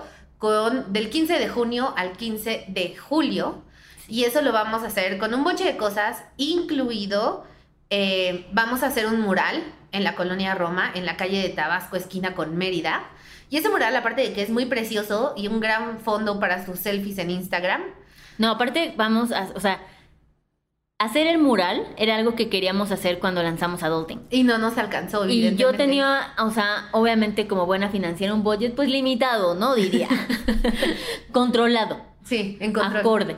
del 0.50 1.10
15 1.10 1.38
de 1.38 1.48
junio 1.48 1.94
al 1.96 2.12
15 2.12 2.66
de 2.68 2.96
julio. 2.96 3.62
Y 4.08 4.24
eso 4.24 4.42
lo 4.42 4.52
vamos 4.52 4.82
a 4.82 4.88
hacer 4.88 5.18
con 5.18 5.32
un 5.32 5.44
boche 5.44 5.64
de 5.64 5.76
cosas, 5.76 6.22
incluido, 6.36 7.44
eh, 7.90 8.46
vamos 8.52 8.82
a 8.82 8.88
hacer 8.88 9.06
un 9.06 9.20
mural 9.20 9.62
en 9.92 10.04
la 10.04 10.14
colonia 10.14 10.54
Roma, 10.54 10.90
en 10.94 11.06
la 11.06 11.16
calle 11.16 11.40
de 11.40 11.48
Tabasco, 11.48 11.96
esquina 11.96 12.34
con 12.34 12.56
Mérida. 12.56 13.04
Y 13.48 13.56
ese 13.56 13.68
mural, 13.68 13.94
aparte 13.96 14.22
de 14.22 14.32
que 14.32 14.42
es 14.42 14.50
muy 14.50 14.66
precioso 14.66 15.32
y 15.36 15.48
un 15.48 15.60
gran 15.60 16.00
fondo 16.00 16.40
para 16.40 16.66
sus 16.66 16.78
selfies 16.78 17.18
en 17.18 17.30
Instagram, 17.30 17.82
No, 18.36 18.50
aparte 18.50 18.92
vamos 18.96 19.30
a, 19.30 19.48
o 19.54 19.60
sea, 19.60 19.80
hacer 20.98 21.26
el 21.26 21.38
mural 21.38 21.86
era 21.96 22.16
algo 22.16 22.34
que 22.34 22.48
queríamos 22.48 22.90
hacer 22.92 23.18
cuando 23.18 23.42
lanzamos 23.42 23.82
Adulting. 23.82 24.22
y 24.30 24.42
no 24.44 24.58
nos 24.58 24.78
alcanzó. 24.78 25.28
Y 25.28 25.54
yo 25.56 25.74
tenía, 25.74 26.32
o 26.38 26.50
sea, 26.50 26.88
obviamente 26.92 27.46
como 27.46 27.66
buena 27.66 27.88
financiera, 27.90 28.32
un 28.34 28.42
budget 28.42 28.74
pues 28.74 28.88
limitado, 28.88 29.54
¿no? 29.54 29.74
Diría. 29.74 30.08
Controlado, 31.32 32.00
Sí, 32.24 32.56
en 32.60 32.72
control. 32.72 32.96
acorde. 33.00 33.36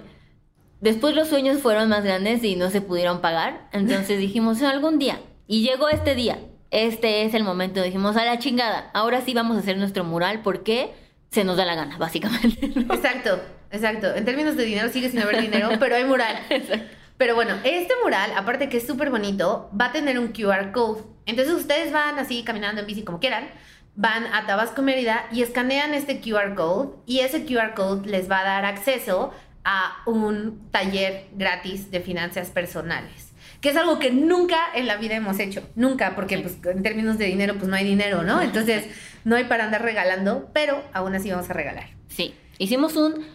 Después 0.81 1.16
los 1.16 1.29
sueños 1.29 1.61
fueron 1.61 1.88
más 1.88 2.05
grandes 2.05 2.45
y 2.45 2.55
no 2.57 2.71
se 2.71 2.81
pudieron 2.81 3.21
pagar. 3.21 3.69
Entonces 3.73 4.19
dijimos, 4.21 4.62
algún 4.62 4.99
día. 4.99 5.19
Y 5.49 5.62
llegó 5.62 5.88
este 5.88 6.14
día. 6.14 6.38
Este 6.71 7.25
es 7.25 7.35
el 7.35 7.42
momento. 7.45 7.83
Dijimos, 7.83 8.16
a 8.16 8.25
la 8.25 8.38
chingada. 8.38 8.90
Ahora 8.92 9.23
sí 9.23 9.33
vamos 9.35 9.57
a 9.57 9.61
hacer 9.61 9.79
nuestro 9.79 10.05
mural 10.05 10.42
porque 10.42 10.92
se 11.31 11.45
nos 11.45 11.57
da 11.57 11.64
la 11.64 11.75
gana, 11.75 11.97
básicamente. 11.99 12.71
¿no? 12.75 12.95
Exacto, 12.95 13.40
exacto. 13.71 14.14
En 14.14 14.25
términos 14.25 14.57
de 14.57 14.64
dinero 14.64 14.88
sigue 14.90 15.09
sin 15.09 15.21
haber 15.21 15.40
dinero, 15.40 15.71
pero 15.81 15.97
hay 15.97 16.05
mural. 16.05 16.37
Pero 17.18 17.35
bueno, 17.35 17.55
este 17.64 17.94
mural, 18.02 18.33
aparte 18.37 18.68
que 18.68 18.76
es 18.76 18.87
súper 18.87 19.11
bonito, 19.11 19.70
va 19.79 19.87
a 19.87 19.92
tener 19.92 20.18
un 20.18 20.29
QR 20.29 20.72
code. 20.72 21.02
Entonces 21.24 21.55
ustedes 21.55 21.92
van 21.92 22.18
así 22.18 22.44
caminando 22.44 22.83
en 22.83 22.87
bici 22.87 23.02
como 23.02 23.20
quieran, 23.20 23.48
van 23.94 24.26
a 24.26 24.46
Tabasco 24.46 24.83
Mérida 24.83 25.26
y 25.33 25.42
escanean 25.42 25.94
este 25.94 26.20
QR 26.20 26.55
code 26.55 26.90
y 27.07 27.20
ese 27.20 27.46
QR 27.46 27.74
code 27.74 28.09
les 28.09 28.31
va 28.31 28.40
a 28.40 28.44
dar 28.44 28.64
acceso 28.66 29.33
a 29.64 29.96
un 30.07 30.68
taller 30.70 31.26
gratis 31.33 31.90
de 31.90 32.00
finanzas 32.00 32.50
personales. 32.50 33.33
Que 33.61 33.70
es 33.70 33.76
algo 33.76 33.98
que 33.98 34.12
nunca 34.12 34.59
en 34.74 34.87
la 34.87 34.96
vida 34.96 35.16
hemos 35.16 35.38
hecho. 35.40 35.62
Nunca, 35.74 36.14
porque 36.14 36.38
pues, 36.38 36.59
en 36.66 36.83
términos 36.83 37.16
de 37.18 37.24
dinero, 37.24 37.55
pues 37.55 37.68
no 37.68 37.74
hay 37.74 37.85
dinero, 37.85 38.22
¿no? 38.22 38.42
Entonces 38.42 38.85
no 39.24 39.35
hay 39.35 39.44
para 39.44 39.64
andar 39.64 39.83
regalando, 39.83 40.50
pero 40.52 40.85
aún 40.92 41.14
así 41.14 41.31
vamos 41.31 41.48
a 41.48 41.55
regalar. 41.55 41.88
Sí, 42.09 42.35
hicimos 42.59 42.94
un 42.96 43.26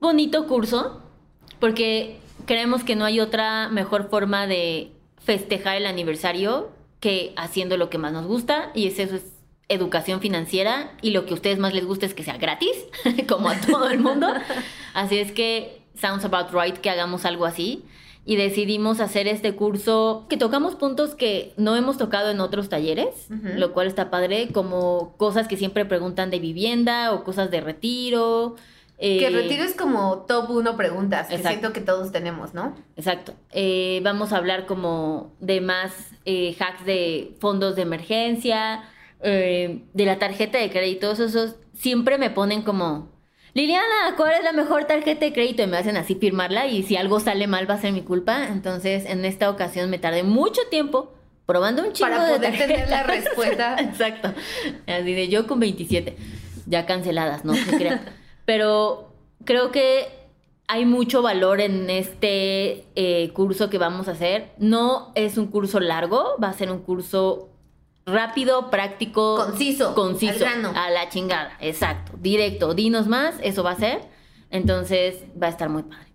bonito 0.00 0.46
curso 0.46 1.02
porque 1.58 2.18
creemos 2.46 2.84
que 2.84 2.96
no 2.96 3.04
hay 3.04 3.20
otra 3.20 3.68
mejor 3.68 4.08
forma 4.08 4.46
de 4.46 4.92
festejar 5.18 5.76
el 5.76 5.86
aniversario 5.86 6.70
que 7.00 7.32
haciendo 7.36 7.76
lo 7.76 7.90
que 7.90 7.98
más 7.98 8.12
nos 8.12 8.26
gusta 8.26 8.70
y 8.74 8.86
es 8.86 8.98
eso 8.98 9.16
es 9.16 9.24
educación 9.68 10.20
financiera 10.20 10.92
y 11.02 11.10
lo 11.10 11.26
que 11.26 11.32
a 11.32 11.34
ustedes 11.34 11.58
más 11.58 11.74
les 11.74 11.84
gusta 11.84 12.06
es 12.06 12.14
que 12.14 12.22
sea 12.22 12.38
gratis, 12.38 12.70
como 13.28 13.48
a 13.48 13.60
todo 13.60 13.88
el 13.90 13.98
mundo. 13.98 14.28
Así 14.94 15.18
es 15.18 15.32
que 15.32 15.82
sounds 16.00 16.24
about 16.24 16.52
right 16.52 16.76
que 16.78 16.88
hagamos 16.90 17.24
algo 17.24 17.44
así 17.46 17.84
y 18.24 18.36
decidimos 18.36 19.00
hacer 19.00 19.28
este 19.28 19.54
curso 19.54 20.26
que 20.28 20.36
tocamos 20.36 20.74
puntos 20.74 21.14
que 21.14 21.52
no 21.56 21.76
hemos 21.76 21.96
tocado 21.98 22.30
en 22.30 22.40
otros 22.40 22.68
talleres, 22.68 23.28
Ujú. 23.30 23.58
lo 23.58 23.72
cual 23.72 23.86
está 23.86 24.10
padre, 24.10 24.48
como 24.52 25.14
cosas 25.16 25.46
que 25.48 25.56
siempre 25.56 25.84
preguntan 25.84 26.30
de 26.30 26.38
vivienda 26.40 27.12
o 27.12 27.22
cosas 27.24 27.50
de 27.50 27.60
retiro. 27.60 28.56
Que 28.98 29.26
eh, 29.26 29.30
retiro 29.30 29.62
es 29.62 29.74
como 29.74 30.24
top 30.26 30.50
uno 30.50 30.76
preguntas, 30.76 31.28
que 31.28 31.34
Exacto. 31.34 31.58
siento 31.58 31.72
que 31.74 31.80
todos 31.82 32.12
tenemos, 32.12 32.54
¿no? 32.54 32.74
Exacto. 32.96 33.34
Eh, 33.50 34.00
vamos 34.02 34.32
a 34.32 34.38
hablar 34.38 34.64
como 34.64 35.34
de 35.40 35.60
más 35.60 35.92
eh, 36.24 36.56
hacks 36.58 36.84
de 36.86 37.36
fondos 37.38 37.76
de 37.76 37.82
emergencia, 37.82 38.84
eh, 39.20 39.82
de 39.92 40.04
la 40.06 40.18
tarjeta 40.18 40.58
de 40.58 40.70
crédito. 40.70 41.10
Esos, 41.12 41.30
esos 41.34 41.56
siempre 41.74 42.16
me 42.16 42.30
ponen 42.30 42.62
como... 42.62 43.14
Liliana, 43.52 44.14
¿cuál 44.16 44.34
es 44.34 44.44
la 44.44 44.52
mejor 44.52 44.84
tarjeta 44.84 45.24
de 45.24 45.32
crédito? 45.32 45.62
Y 45.62 45.66
me 45.66 45.78
hacen 45.78 45.96
así 45.96 46.14
firmarla 46.14 46.66
y 46.66 46.82
si 46.82 46.96
algo 46.96 47.20
sale 47.20 47.46
mal 47.46 47.68
va 47.68 47.74
a 47.74 47.80
ser 47.80 47.92
mi 47.92 48.02
culpa. 48.02 48.48
Entonces, 48.48 49.06
en 49.06 49.24
esta 49.24 49.48
ocasión 49.48 49.88
me 49.88 49.98
tardé 49.98 50.22
mucho 50.22 50.60
tiempo 50.70 51.12
probando 51.46 51.82
un 51.82 51.92
chingo 51.92 52.10
Para 52.10 52.26
de 52.26 52.36
poder 52.36 52.58
tener 52.58 52.90
la 52.90 53.02
respuesta. 53.04 53.76
Exacto. 53.78 54.34
Así 54.86 55.14
de 55.14 55.28
yo 55.28 55.46
con 55.46 55.60
27, 55.60 56.16
ya 56.66 56.84
canceladas, 56.84 57.44
no 57.44 57.54
se 57.54 57.76
crean. 57.76 58.00
Pero 58.46 59.12
creo 59.44 59.70
que 59.70 60.08
hay 60.68 60.84
mucho 60.84 61.20
valor 61.22 61.60
en 61.60 61.90
este 61.90 62.84
eh, 62.96 63.30
curso 63.34 63.68
que 63.70 63.78
vamos 63.78 64.08
a 64.08 64.12
hacer. 64.12 64.52
No 64.58 65.12
es 65.14 65.36
un 65.36 65.48
curso 65.48 65.78
largo, 65.80 66.36
va 66.42 66.48
a 66.48 66.52
ser 66.54 66.70
un 66.72 66.80
curso 66.80 67.50
rápido, 68.06 68.70
práctico, 68.70 69.36
Conciso, 69.36 69.94
conciso, 69.94 70.44
a 70.74 70.90
la 70.90 71.08
chingada, 71.08 71.56
exacto, 71.60 72.12
directo, 72.20 72.72
dinos 72.72 73.08
más, 73.08 73.34
eso 73.42 73.64
va 73.64 73.72
a 73.72 73.76
ser. 73.76 74.00
Entonces 74.50 75.24
va 75.40 75.48
a 75.48 75.50
estar 75.50 75.68
muy 75.68 75.82
padre. 75.82 76.06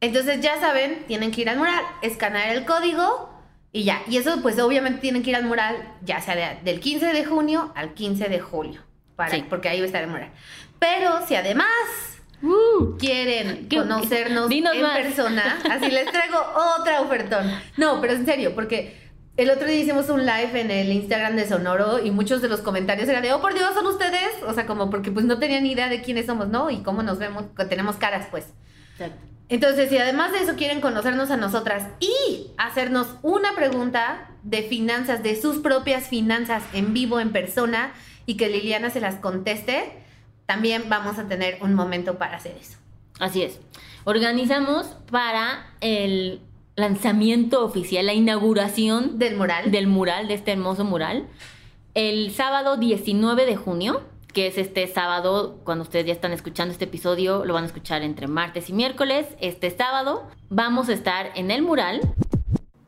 Entonces 0.00 0.40
ya 0.40 0.58
saben, 0.58 1.04
tienen 1.06 1.30
que 1.30 1.42
ir 1.42 1.50
al 1.50 1.58
mural, 1.58 1.82
escanear 2.00 2.56
el 2.56 2.64
código 2.64 3.28
y 3.72 3.84
ya. 3.84 4.00
Y 4.08 4.16
eso 4.16 4.38
pues 4.40 4.58
obviamente 4.58 5.00
tienen 5.00 5.22
que 5.22 5.30
ir 5.30 5.36
al 5.36 5.44
mural 5.44 5.76
ya 6.02 6.20
sea 6.22 6.34
de- 6.34 6.62
del 6.62 6.80
15 6.80 7.06
de 7.12 7.24
junio 7.26 7.72
al 7.74 7.92
15 7.92 8.28
de 8.30 8.40
julio, 8.40 8.80
para, 9.16 9.32
Sí. 9.34 9.44
porque 9.50 9.68
ahí 9.68 9.80
va 9.80 9.84
a 9.84 9.86
estar 9.86 10.02
el 10.02 10.08
mural. 10.08 10.32
Pero 10.78 11.26
si 11.26 11.34
además 11.34 11.66
quieren 12.98 13.68
¿Qué- 13.68 13.76
conocernos 13.78 14.50
en 14.50 14.82
más. 14.82 14.96
persona, 14.98 15.58
así 15.70 15.90
les 15.90 16.10
traigo 16.10 16.38
otra 16.78 17.00
ofertón. 17.00 17.50
No, 17.76 18.00
pero 18.00 18.12
en 18.14 18.24
serio, 18.24 18.54
porque 18.54 19.08
el 19.36 19.50
otro 19.50 19.66
día 19.66 19.76
hicimos 19.80 20.08
un 20.08 20.24
live 20.26 20.60
en 20.60 20.70
el 20.70 20.92
Instagram 20.92 21.36
de 21.36 21.48
Sonoro 21.48 22.04
y 22.04 22.10
muchos 22.10 22.42
de 22.42 22.48
los 22.48 22.60
comentarios 22.60 23.08
eran 23.08 23.22
de, 23.22 23.32
oh 23.32 23.40
por 23.40 23.54
Dios, 23.54 23.74
son 23.74 23.86
ustedes. 23.86 24.42
O 24.46 24.52
sea, 24.54 24.66
como 24.66 24.90
porque 24.90 25.10
pues 25.10 25.24
no 25.26 25.38
tenían 25.38 25.62
ni 25.64 25.72
idea 25.72 25.88
de 25.88 26.02
quiénes 26.02 26.26
somos, 26.26 26.48
¿no? 26.48 26.70
Y 26.70 26.82
cómo 26.82 27.02
nos 27.02 27.18
vemos, 27.18 27.44
que 27.56 27.64
tenemos 27.64 27.96
caras 27.96 28.26
pues. 28.30 28.46
Exacto. 28.92 29.24
Entonces, 29.50 29.88
si 29.88 29.96
además 29.96 30.32
de 30.32 30.40
eso 30.42 30.56
quieren 30.56 30.82
conocernos 30.82 31.30
a 31.30 31.38
nosotras 31.38 31.84
y 32.00 32.48
hacernos 32.58 33.06
una 33.22 33.54
pregunta 33.54 34.28
de 34.42 34.62
finanzas, 34.62 35.22
de 35.22 35.40
sus 35.40 35.58
propias 35.58 36.08
finanzas 36.08 36.62
en 36.74 36.92
vivo, 36.92 37.18
en 37.18 37.32
persona, 37.32 37.92
y 38.26 38.36
que 38.36 38.50
Liliana 38.50 38.90
se 38.90 39.00
las 39.00 39.14
conteste, 39.14 39.97
también 40.48 40.88
vamos 40.88 41.18
a 41.18 41.28
tener 41.28 41.58
un 41.60 41.74
momento 41.74 42.16
para 42.16 42.38
hacer 42.38 42.56
eso. 42.58 42.78
Así 43.20 43.42
es. 43.42 43.60
Organizamos 44.04 44.86
para 45.10 45.66
el 45.82 46.40
lanzamiento 46.74 47.62
oficial, 47.62 48.06
la 48.06 48.14
inauguración 48.14 49.18
Del 49.18 49.36
mural. 49.36 49.70
del 49.70 49.86
mural, 49.88 50.26
de 50.26 50.34
este 50.34 50.52
hermoso 50.52 50.86
mural, 50.86 51.26
el 51.92 52.32
sábado 52.32 52.78
19 52.78 53.44
de 53.44 53.56
junio, 53.56 54.00
que 54.32 54.46
es 54.46 54.56
este 54.56 54.86
sábado, 54.86 55.58
cuando 55.64 55.82
ustedes 55.82 56.06
ya 56.06 56.12
están 56.14 56.32
escuchando 56.32 56.72
este 56.72 56.86
episodio, 56.86 57.44
lo 57.44 57.52
van 57.52 57.64
a 57.64 57.66
escuchar 57.66 58.02
entre 58.02 58.26
martes 58.26 58.70
y 58.70 58.72
miércoles. 58.72 59.26
Este 59.42 59.70
sábado 59.70 60.28
vamos 60.48 60.88
a 60.88 60.94
estar 60.94 61.30
en 61.34 61.50
el 61.50 61.60
mural. 61.60 62.00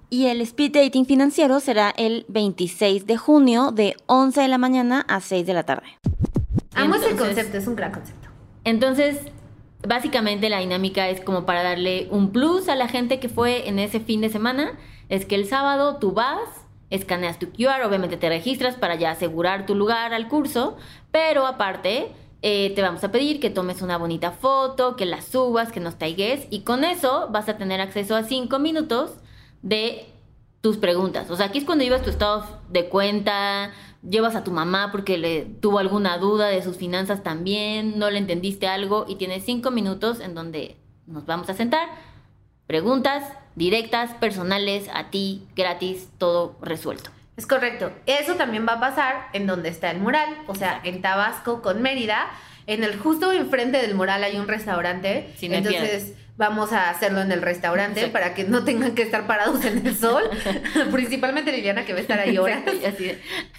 Y 0.08 0.26
el 0.28 0.40
speed 0.40 0.72
dating 0.72 1.04
financiero 1.04 1.60
será 1.60 1.90
el 1.90 2.24
26 2.28 3.06
de 3.06 3.18
junio 3.18 3.70
de 3.70 3.96
11 4.06 4.40
de 4.40 4.48
la 4.48 4.56
mañana 4.58 5.04
a 5.08 5.20
6 5.20 5.46
de 5.46 5.52
la 5.52 5.64
tarde. 5.64 5.88
Amo 6.80 6.94
ese 6.96 7.16
concepto, 7.16 7.56
es 7.56 7.66
un 7.66 7.76
gran 7.76 7.92
concepto. 7.92 8.28
Entonces, 8.64 9.18
básicamente 9.86 10.48
la 10.48 10.60
dinámica 10.60 11.08
es 11.08 11.20
como 11.20 11.46
para 11.46 11.62
darle 11.62 12.08
un 12.10 12.32
plus 12.32 12.68
a 12.68 12.76
la 12.76 12.88
gente 12.88 13.20
que 13.20 13.28
fue 13.28 13.68
en 13.68 13.78
ese 13.78 14.00
fin 14.00 14.20
de 14.20 14.28
semana. 14.28 14.78
Es 15.08 15.26
que 15.26 15.34
el 15.34 15.46
sábado 15.46 15.96
tú 15.96 16.12
vas, 16.12 16.48
escaneas 16.90 17.38
tu 17.38 17.50
QR, 17.50 17.84
obviamente 17.86 18.16
te 18.16 18.28
registras 18.28 18.76
para 18.76 18.94
ya 18.94 19.10
asegurar 19.10 19.66
tu 19.66 19.74
lugar 19.74 20.12
al 20.12 20.28
curso, 20.28 20.76
pero 21.10 21.46
aparte 21.46 22.12
eh, 22.42 22.72
te 22.74 22.82
vamos 22.82 23.04
a 23.04 23.12
pedir 23.12 23.40
que 23.40 23.50
tomes 23.50 23.82
una 23.82 23.98
bonita 23.98 24.30
foto, 24.30 24.96
que 24.96 25.06
la 25.06 25.20
subas, 25.20 25.72
que 25.72 25.80
nos 25.80 25.98
tagues 25.98 26.46
y 26.50 26.60
con 26.60 26.84
eso 26.84 27.28
vas 27.30 27.48
a 27.48 27.56
tener 27.56 27.80
acceso 27.80 28.16
a 28.16 28.22
cinco 28.22 28.58
minutos 28.58 29.12
de 29.62 30.06
tus 30.60 30.76
preguntas. 30.76 31.30
O 31.30 31.36
sea, 31.36 31.46
aquí 31.46 31.58
es 31.58 31.64
cuando 31.64 31.84
llevas 31.84 32.02
tu 32.02 32.10
estado 32.10 32.44
de 32.68 32.88
cuenta, 32.88 33.72
llevas 34.08 34.34
a 34.34 34.44
tu 34.44 34.50
mamá 34.50 34.90
porque 34.92 35.18
le 35.18 35.42
tuvo 35.42 35.78
alguna 35.78 36.18
duda 36.18 36.48
de 36.48 36.62
sus 36.62 36.76
finanzas 36.76 37.22
también, 37.22 37.98
no 37.98 38.10
le 38.10 38.18
entendiste 38.18 38.66
algo 38.66 39.04
y 39.08 39.16
tienes 39.16 39.44
cinco 39.44 39.70
minutos 39.70 40.20
en 40.20 40.34
donde 40.34 40.76
nos 41.06 41.26
vamos 41.26 41.48
a 41.50 41.54
sentar. 41.54 41.88
Preguntas 42.66 43.24
directas, 43.56 44.12
personales, 44.14 44.88
a 44.94 45.10
ti, 45.10 45.46
gratis, 45.56 46.08
todo 46.18 46.56
resuelto. 46.62 47.10
Es 47.36 47.46
correcto. 47.46 47.90
Eso 48.06 48.34
también 48.34 48.66
va 48.66 48.74
a 48.74 48.80
pasar 48.80 49.28
en 49.32 49.46
donde 49.46 49.70
está 49.70 49.90
el 49.90 49.98
mural, 49.98 50.28
o 50.46 50.54
sea, 50.54 50.80
en 50.84 51.02
Tabasco 51.02 51.62
con 51.62 51.82
Mérida. 51.82 52.30
En 52.66 52.84
el 52.84 52.98
justo 52.98 53.32
enfrente 53.32 53.78
del 53.78 53.94
mural 53.94 54.22
hay 54.22 54.36
un 54.36 54.46
restaurante. 54.46 55.34
Hay 55.40 55.54
entonces 55.54 56.14
vamos 56.40 56.72
a 56.72 56.88
hacerlo 56.88 57.20
en 57.20 57.30
el 57.32 57.42
restaurante 57.42 58.08
para 58.08 58.32
que 58.32 58.44
no 58.44 58.64
tengan 58.64 58.94
que 58.94 59.02
estar 59.02 59.26
parados 59.26 59.62
en 59.62 59.86
el 59.86 59.94
sol. 59.94 60.22
Principalmente 60.90 61.52
Liliana 61.52 61.84
que 61.84 61.92
va 61.92 61.98
a 61.98 62.02
estar 62.02 62.18
ahí 62.18 62.38
horas. 62.38 62.62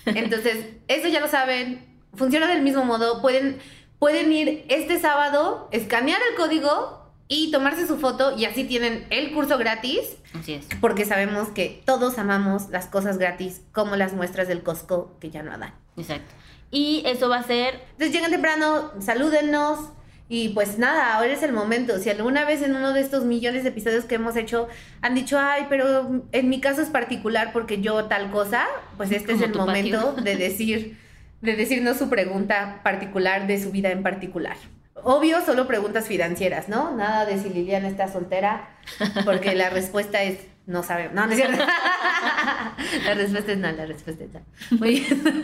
Entonces, 0.08 0.66
eso 0.88 1.08
ya 1.08 1.20
lo 1.20 1.28
saben. 1.28 1.86
Funciona 2.16 2.48
del 2.48 2.64
mismo 2.64 2.84
modo. 2.84 3.22
Pueden, 3.22 3.60
pueden 4.00 4.34
ir 4.34 4.66
este 4.68 5.00
sábado, 5.00 5.70
escanear 5.72 6.20
el 6.32 6.36
código 6.36 7.14
y 7.28 7.52
tomarse 7.52 7.86
su 7.86 8.00
foto 8.00 8.36
y 8.36 8.46
así 8.46 8.64
tienen 8.64 9.06
el 9.12 9.32
curso 9.32 9.60
gratis 9.60 10.18
así 10.38 10.56
es. 10.56 10.66
porque 10.82 11.06
sabemos 11.06 11.50
que 11.50 11.82
todos 11.86 12.18
amamos 12.18 12.70
las 12.72 12.88
cosas 12.88 13.18
gratis 13.18 13.62
como 13.72 13.96
las 13.96 14.12
muestras 14.12 14.50
del 14.50 14.64
Costco 14.64 15.16
que 15.22 15.30
ya 15.30 15.44
no 15.44 15.58
dan. 15.58 15.74
Exacto. 15.96 16.34
Y 16.72 17.04
eso 17.06 17.30
va 17.30 17.38
a 17.38 17.44
ser 17.44 17.76
Entonces 17.92 18.12
llegan 18.12 18.32
temprano, 18.32 18.92
salúdennos 19.00 19.80
y 20.34 20.48
pues 20.48 20.78
nada, 20.78 21.16
ahora 21.16 21.34
es 21.34 21.44
el 21.44 21.52
momento. 21.52 22.00
Si 22.00 22.10
alguna 22.10 22.46
vez 22.46 22.62
en 22.62 22.74
uno 22.74 22.94
de 22.94 23.02
estos 23.02 23.26
millones 23.26 23.64
de 23.64 23.70
episodios 23.70 24.06
que 24.06 24.16
hemos 24.16 24.38
hecho 24.38 24.70
han 25.02 25.14
dicho, 25.14 25.38
ay, 25.38 25.66
pero 25.68 26.24
en 26.32 26.48
mi 26.48 26.62
caso 26.62 26.82
es 26.82 26.88
particular 26.88 27.52
porque 27.52 27.82
yo 27.82 28.06
tal 28.06 28.32
cosa, 28.32 28.66
pues 28.96 29.12
este 29.12 29.34
es 29.34 29.42
el 29.42 29.54
momento 29.54 30.16
patio. 30.16 30.24
de 30.24 30.38
decir, 30.38 30.98
de 31.42 31.58
decirnos 31.58 31.98
su 31.98 32.10
pregunta 32.10 32.80
particular 32.82 33.46
de 33.46 33.62
su 33.62 33.72
vida 33.72 33.92
en 33.92 34.04
particular. 34.04 34.56
Obvio, 35.04 35.42
solo 35.46 35.68
preguntas 35.68 36.08
financieras, 36.08 36.70
¿no? 36.70 36.96
Nada 36.96 37.26
de 37.26 37.38
si 37.38 37.50
Liliana 37.50 37.90
está 37.90 38.10
soltera, 38.10 38.70
porque 39.26 39.54
la 39.54 39.70
respuesta 39.70 40.24
es 40.24 40.38
no 40.66 40.82
sabemos. 40.82 41.14
No, 41.14 41.26
no 41.26 41.34
es 41.34 41.40
cierto. 41.40 41.58
la 43.06 43.14
respuesta 43.16 43.52
es 43.52 43.58
no, 43.58 43.70
la 43.70 43.86
respuesta 43.86 44.24
es 44.24 44.34
no. 44.34 44.78
Muy 44.78 45.02
bien. 45.02 45.42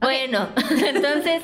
Bueno, 0.00 0.48
entonces, 0.84 1.42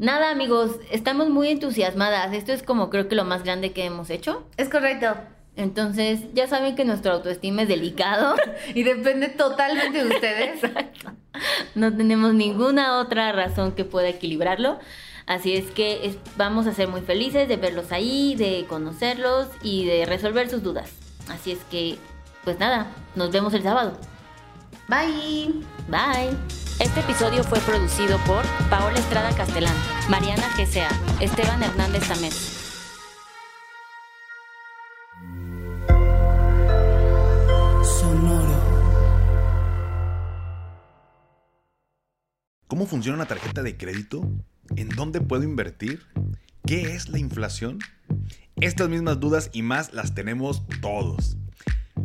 nada 0.00 0.30
amigos, 0.30 0.72
estamos 0.90 1.28
muy 1.28 1.48
entusiasmadas. 1.48 2.32
Esto 2.32 2.52
es 2.52 2.62
como 2.64 2.90
creo 2.90 3.06
que 3.06 3.14
lo 3.14 3.24
más 3.24 3.44
grande 3.44 3.70
que 3.72 3.84
hemos 3.84 4.10
hecho. 4.10 4.44
Es 4.56 4.68
correcto. 4.68 5.14
Entonces, 5.56 6.20
ya 6.32 6.46
saben 6.48 6.74
que 6.74 6.84
nuestra 6.84 7.12
autoestima 7.12 7.62
es 7.62 7.68
delicado. 7.68 8.34
Y 8.74 8.82
depende 8.82 9.28
totalmente 9.28 10.04
de 10.04 10.10
ustedes. 10.14 10.60
No 11.74 11.96
tenemos 11.96 12.34
ninguna 12.34 12.98
otra 12.98 13.30
razón 13.32 13.72
que 13.72 13.84
pueda 13.84 14.08
equilibrarlo. 14.08 14.78
Así 15.26 15.54
es 15.54 15.70
que 15.70 16.04
es- 16.06 16.18
vamos 16.36 16.66
a 16.66 16.74
ser 16.74 16.88
muy 16.88 17.00
felices 17.02 17.46
de 17.48 17.56
verlos 17.56 17.92
ahí, 17.92 18.34
de 18.34 18.66
conocerlos 18.68 19.46
y 19.62 19.84
de 19.86 20.06
resolver 20.06 20.50
sus 20.50 20.62
dudas. 20.62 20.90
Así 21.28 21.52
es 21.52 21.58
que, 21.70 21.96
pues 22.44 22.58
nada, 22.58 22.88
nos 23.14 23.30
vemos 23.30 23.54
el 23.54 23.62
sábado. 23.62 23.92
Bye. 24.88 25.54
Bye. 25.88 26.59
Este 26.80 27.00
episodio 27.00 27.44
fue 27.44 27.60
producido 27.60 28.18
por 28.26 28.42
Paola 28.70 28.98
Estrada 28.98 29.36
Castelán, 29.36 29.76
Mariana 30.08 30.46
GCA, 30.56 30.88
Esteban 31.20 31.62
Hernández 31.62 32.08
Tamés. 32.08 32.56
Sonoro. 37.84 38.64
¿Cómo 42.66 42.86
funciona 42.86 43.16
una 43.16 43.26
tarjeta 43.26 43.62
de 43.62 43.76
crédito? 43.76 44.22
¿En 44.74 44.88
dónde 44.88 45.20
puedo 45.20 45.42
invertir? 45.42 46.06
¿Qué 46.66 46.94
es 46.94 47.10
la 47.10 47.18
inflación? 47.18 47.78
Estas 48.56 48.88
mismas 48.88 49.20
dudas 49.20 49.50
y 49.52 49.60
más 49.60 49.92
las 49.92 50.14
tenemos 50.14 50.62
todos. 50.80 51.36